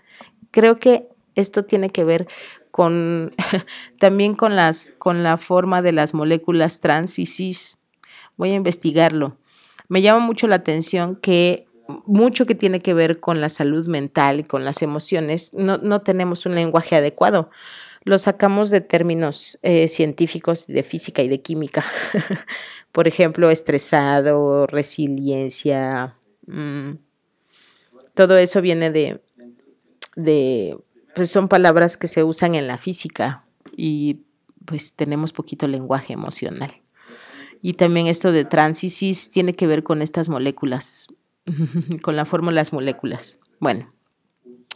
[0.51, 2.27] creo que esto tiene que ver
[2.71, 3.33] con
[3.99, 7.79] también con las con la forma de las moléculas trans y cis.
[8.37, 9.37] Voy a investigarlo.
[9.89, 11.67] Me llama mucho la atención que
[12.07, 16.03] mucho que tiene que ver con la salud mental y con las emociones, no, no
[16.03, 17.51] tenemos un lenguaje adecuado.
[18.05, 21.85] Lo sacamos de términos eh, científicos de física y de química.
[22.93, 26.17] Por ejemplo, estresado, resiliencia.
[26.47, 26.93] Mm,
[28.15, 29.21] todo eso viene de,
[30.17, 30.77] de
[31.15, 33.45] pues son palabras que se usan en la física
[33.77, 34.21] y
[34.65, 36.73] pues tenemos poquito lenguaje emocional.
[37.63, 41.09] Y también esto de transisis tiene que ver con estas moléculas,
[42.03, 43.41] con la fórmula de las moléculas.
[43.59, 43.93] Bueno,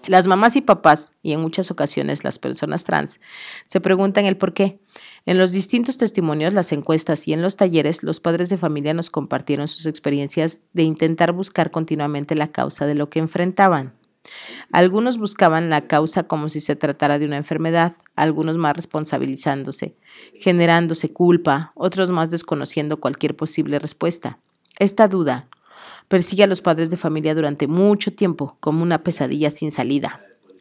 [0.07, 3.21] las mamás y papás, y en muchas ocasiones las personas trans,
[3.65, 4.79] se preguntan el por qué.
[5.25, 9.09] En los distintos testimonios, las encuestas y en los talleres, los padres de familia nos
[9.09, 13.95] compartieron sus experiencias de intentar buscar continuamente la causa de lo que enfrentaban.
[14.73, 19.97] Algunos buscaban la causa como si se tratara de una enfermedad, algunos más responsabilizándose,
[20.35, 24.39] generándose culpa, otros más desconociendo cualquier posible respuesta.
[24.79, 25.49] Esta duda
[26.09, 30.21] persigue a los padres de familia durante mucho tiempo como una pesadilla sin salida.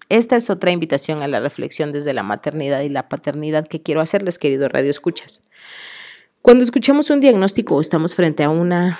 [0.09, 4.01] Esta es otra invitación a la reflexión desde la maternidad y la paternidad que quiero
[4.01, 5.43] hacerles, querido Radio Escuchas.
[6.41, 8.99] Cuando escuchamos un diagnóstico o estamos frente a una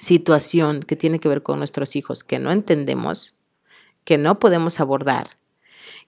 [0.00, 3.34] situación que tiene que ver con nuestros hijos que no entendemos,
[4.04, 5.28] que no podemos abordar,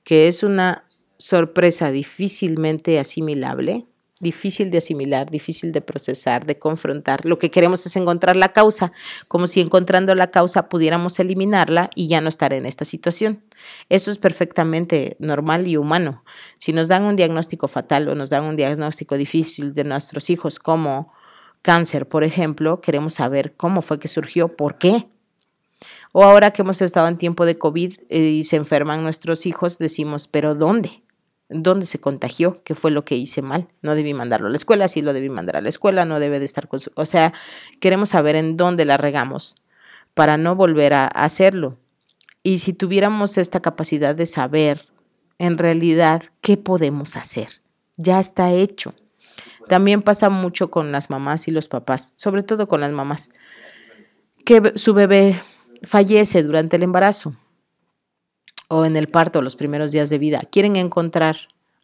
[0.04, 0.84] que es una
[1.18, 3.86] sorpresa difícilmente asimilable,
[4.20, 7.24] difícil de asimilar, difícil de procesar, de confrontar.
[7.24, 8.92] Lo que queremos es encontrar la causa,
[9.26, 13.42] como si encontrando la causa pudiéramos eliminarla y ya no estar en esta situación.
[13.88, 16.22] Eso es perfectamente normal y humano.
[16.58, 20.58] Si nos dan un diagnóstico fatal o nos dan un diagnóstico difícil de nuestros hijos
[20.58, 21.12] como
[21.62, 25.08] cáncer, por ejemplo, queremos saber cómo fue que surgió, por qué.
[26.12, 29.78] O ahora que hemos estado en tiempo de COVID eh, y se enferman nuestros hijos,
[29.78, 31.02] decimos, pero ¿dónde?
[31.52, 32.62] ¿Dónde se contagió?
[32.62, 33.66] ¿Qué fue lo que hice mal?
[33.82, 36.38] No debí mandarlo a la escuela, sí lo debí mandar a la escuela, no debe
[36.38, 36.92] de estar con su...
[36.94, 37.32] O sea,
[37.80, 39.56] queremos saber en dónde la regamos
[40.14, 41.76] para no volver a hacerlo.
[42.44, 44.86] Y si tuviéramos esta capacidad de saber
[45.38, 47.48] en realidad qué podemos hacer,
[47.96, 48.94] ya está hecho.
[49.68, 53.30] También pasa mucho con las mamás y los papás, sobre todo con las mamás,
[54.44, 55.42] que su bebé
[55.82, 57.34] fallece durante el embarazo
[58.72, 60.42] o en el parto, los primeros días de vida.
[60.48, 61.36] Quieren encontrar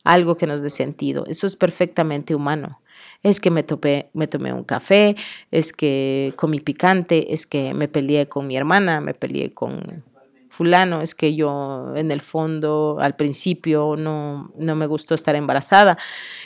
[0.04, 1.24] algo que nos dé sentido.
[1.26, 2.80] Eso es perfectamente humano.
[3.24, 5.16] Es que me, topé, me tomé un café,
[5.50, 10.04] es que comí picante, es que me peleé con mi hermana, me peleé con
[10.48, 15.98] fulano, es que yo en el fondo al principio no, no me gustó estar embarazada.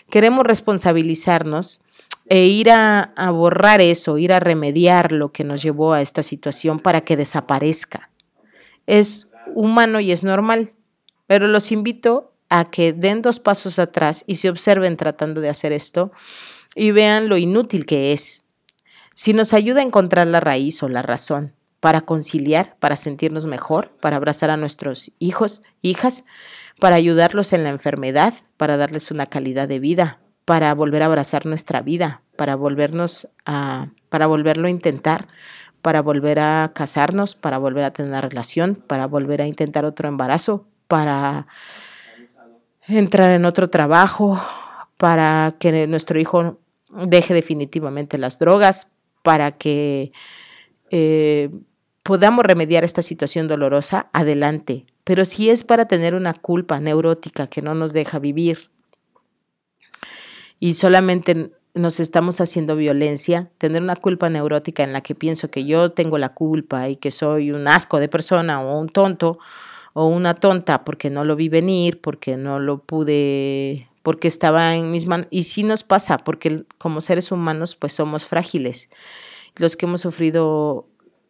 [0.09, 1.83] Queremos responsabilizarnos
[2.31, 6.23] e ir a, a borrar eso, ir a remediar lo que nos llevó a esta
[6.23, 8.09] situación para que desaparezca.
[8.87, 10.73] Es humano y es normal,
[11.27, 15.73] pero los invito a que den dos pasos atrás y se observen tratando de hacer
[15.73, 16.11] esto
[16.75, 18.45] y vean lo inútil que es.
[19.15, 23.93] Si nos ayuda a encontrar la raíz o la razón para conciliar, para sentirnos mejor,
[24.01, 26.25] para abrazar a nuestros hijos, hijas,
[26.79, 31.47] para ayudarlos en la enfermedad, para darles una calidad de vida, para volver a abrazar
[31.47, 35.29] nuestra vida, para volvernos a para volverlo a intentar,
[35.83, 40.09] para volver a casarnos, para volver a tener una relación, para volver a intentar otro
[40.09, 41.47] embarazo, para
[42.87, 44.41] entrar en otro trabajo,
[44.97, 46.59] para que nuestro hijo
[47.07, 50.13] deje definitivamente las drogas, para que
[50.91, 51.51] eh,
[52.03, 54.87] podamos remediar esta situación dolorosa, adelante.
[55.05, 58.71] Pero si es para tener una culpa neurótica que no nos deja vivir
[60.59, 65.65] y solamente nos estamos haciendo violencia, tener una culpa neurótica en la que pienso que
[65.65, 69.39] yo tengo la culpa y que soy un asco de persona o un tonto
[69.93, 74.91] o una tonta porque no lo vi venir, porque no lo pude, porque estaba en
[74.91, 75.27] mis manos.
[75.31, 78.89] Y sí nos pasa, porque como seres humanos pues somos frágiles.
[79.57, 80.87] Los que hemos sufrido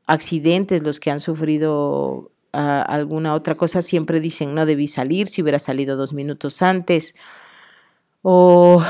[0.07, 5.43] accidentes, los que han sufrido ah, alguna otra cosa, siempre dicen, no debí salir, si
[5.43, 7.15] hubiera salido dos minutos antes.
[8.23, 8.83] O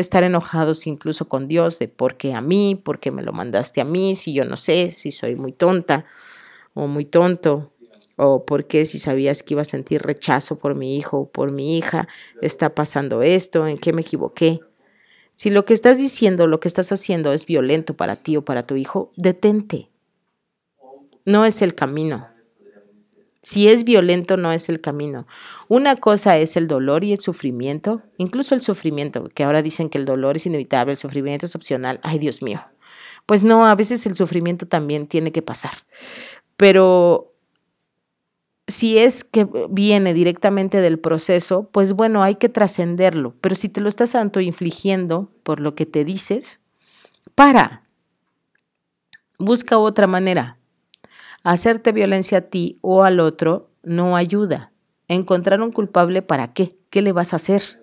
[0.00, 3.80] estar enojados incluso con Dios de por qué a mí, por qué me lo mandaste
[3.80, 6.04] a mí, si yo no sé, si soy muy tonta
[6.74, 7.72] o muy tonto,
[8.16, 11.50] o por qué si sabías que iba a sentir rechazo por mi hijo o por
[11.50, 12.08] mi hija,
[12.40, 14.60] está pasando esto, en qué me equivoqué.
[15.34, 18.66] Si lo que estás diciendo, lo que estás haciendo es violento para ti o para
[18.66, 19.90] tu hijo, detente.
[21.24, 22.31] No es el camino.
[23.42, 25.26] Si es violento, no es el camino.
[25.66, 29.98] Una cosa es el dolor y el sufrimiento, incluso el sufrimiento, que ahora dicen que
[29.98, 31.98] el dolor es inevitable, el sufrimiento es opcional.
[32.04, 32.60] Ay, Dios mío.
[33.26, 35.72] Pues no, a veces el sufrimiento también tiene que pasar.
[36.56, 37.34] Pero
[38.68, 43.34] si es que viene directamente del proceso, pues bueno, hay que trascenderlo.
[43.40, 46.60] Pero si te lo estás infligiendo por lo que te dices,
[47.34, 47.82] para.
[49.38, 50.58] Busca otra manera.
[51.42, 54.72] Hacerte violencia a ti o al otro no ayuda.
[55.08, 56.72] Encontrar un culpable para qué?
[56.90, 57.80] ¿Qué le vas a hacer?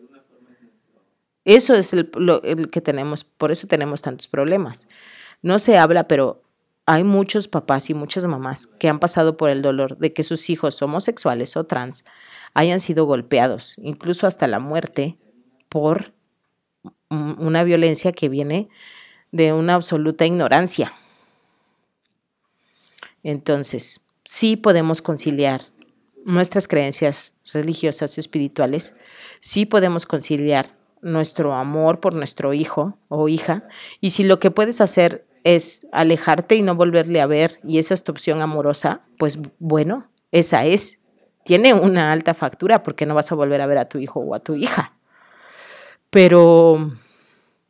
[1.46, 2.10] Eso es el,
[2.72, 4.88] que tenemos, por eso tenemos tantos problemas.
[5.42, 6.44] No se habla, pero
[6.86, 10.50] hay muchos papás y muchas mamás que han pasado por el dolor de que sus
[10.50, 12.06] hijos homosexuales o trans
[12.54, 15.18] hayan sido golpeados, incluso hasta la muerte,
[15.70, 16.14] por
[17.10, 18.70] una violencia que viene
[19.32, 20.94] de una absoluta ignorancia.
[23.24, 25.68] Entonces, sí podemos conciliar
[26.26, 28.94] nuestras creencias religiosas espirituales,
[29.40, 33.68] sí podemos conciliar nuestro amor por nuestro hijo o hija,
[34.02, 37.94] y si lo que puedes hacer es alejarte y no volverle a ver, y esa
[37.94, 41.00] es tu opción amorosa, pues bueno, esa es.
[41.46, 44.36] Tiene una alta factura porque no vas a volver a ver a tu hijo o
[44.36, 44.94] a tu hija.
[46.10, 46.96] Pero,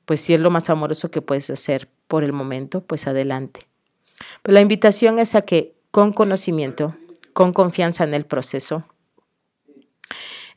[0.06, 3.69] pues si es lo más amoroso que puedes hacer por el momento, pues adelante.
[4.42, 6.96] Pero la invitación es a que con conocimiento,
[7.34, 8.86] con confianza en el proceso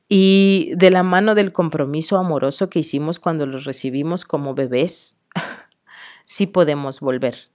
[0.09, 5.17] y de la mano del compromiso amoroso que hicimos cuando los recibimos como bebés,
[6.27, 7.51] sí podemos volver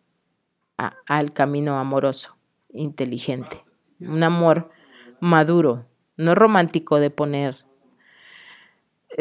[1.07, 2.37] al camino amoroso,
[2.71, 3.63] inteligente,
[3.99, 4.69] un amor
[5.19, 5.85] maduro,
[6.15, 7.65] no romántico de poner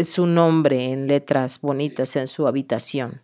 [0.05, 3.22] su nombre en letras bonitas en su habitación,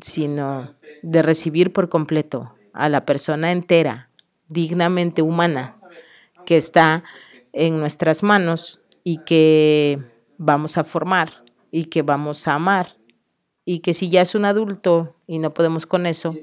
[0.00, 4.10] sino de recibir por completo a la persona entera,
[4.48, 5.76] dignamente humana,
[6.44, 7.02] que está
[7.52, 9.98] en nuestras manos y que
[10.36, 12.96] vamos a formar y que vamos a amar
[13.64, 16.36] y que si ya es un adulto y no podemos con eso,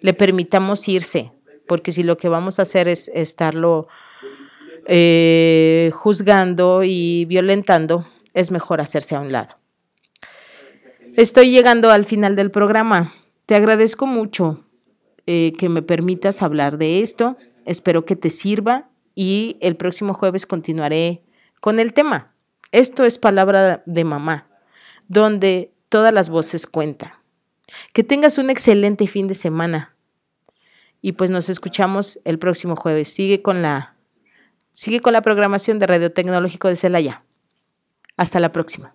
[0.00, 1.32] le permitamos irse,
[1.68, 3.86] porque si lo que vamos a hacer es estarlo
[4.86, 9.56] eh, juzgando y violentando, es mejor hacerse a un lado.
[11.16, 13.12] Estoy llegando al final del programa.
[13.46, 14.65] Te agradezco mucho
[15.26, 17.36] eh, que me permitas hablar de esto.
[17.64, 21.22] Espero que te sirva y el próximo jueves continuaré
[21.60, 22.32] con el tema.
[22.72, 24.46] Esto es palabra de mamá,
[25.08, 27.12] donde todas las voces cuentan.
[27.92, 29.94] Que tengas un excelente fin de semana.
[31.00, 33.08] Y pues nos escuchamos el próximo jueves.
[33.08, 33.96] Sigue con la
[34.70, 37.22] sigue con la programación de Radio Tecnológico de Celaya.
[38.16, 38.94] Hasta la próxima.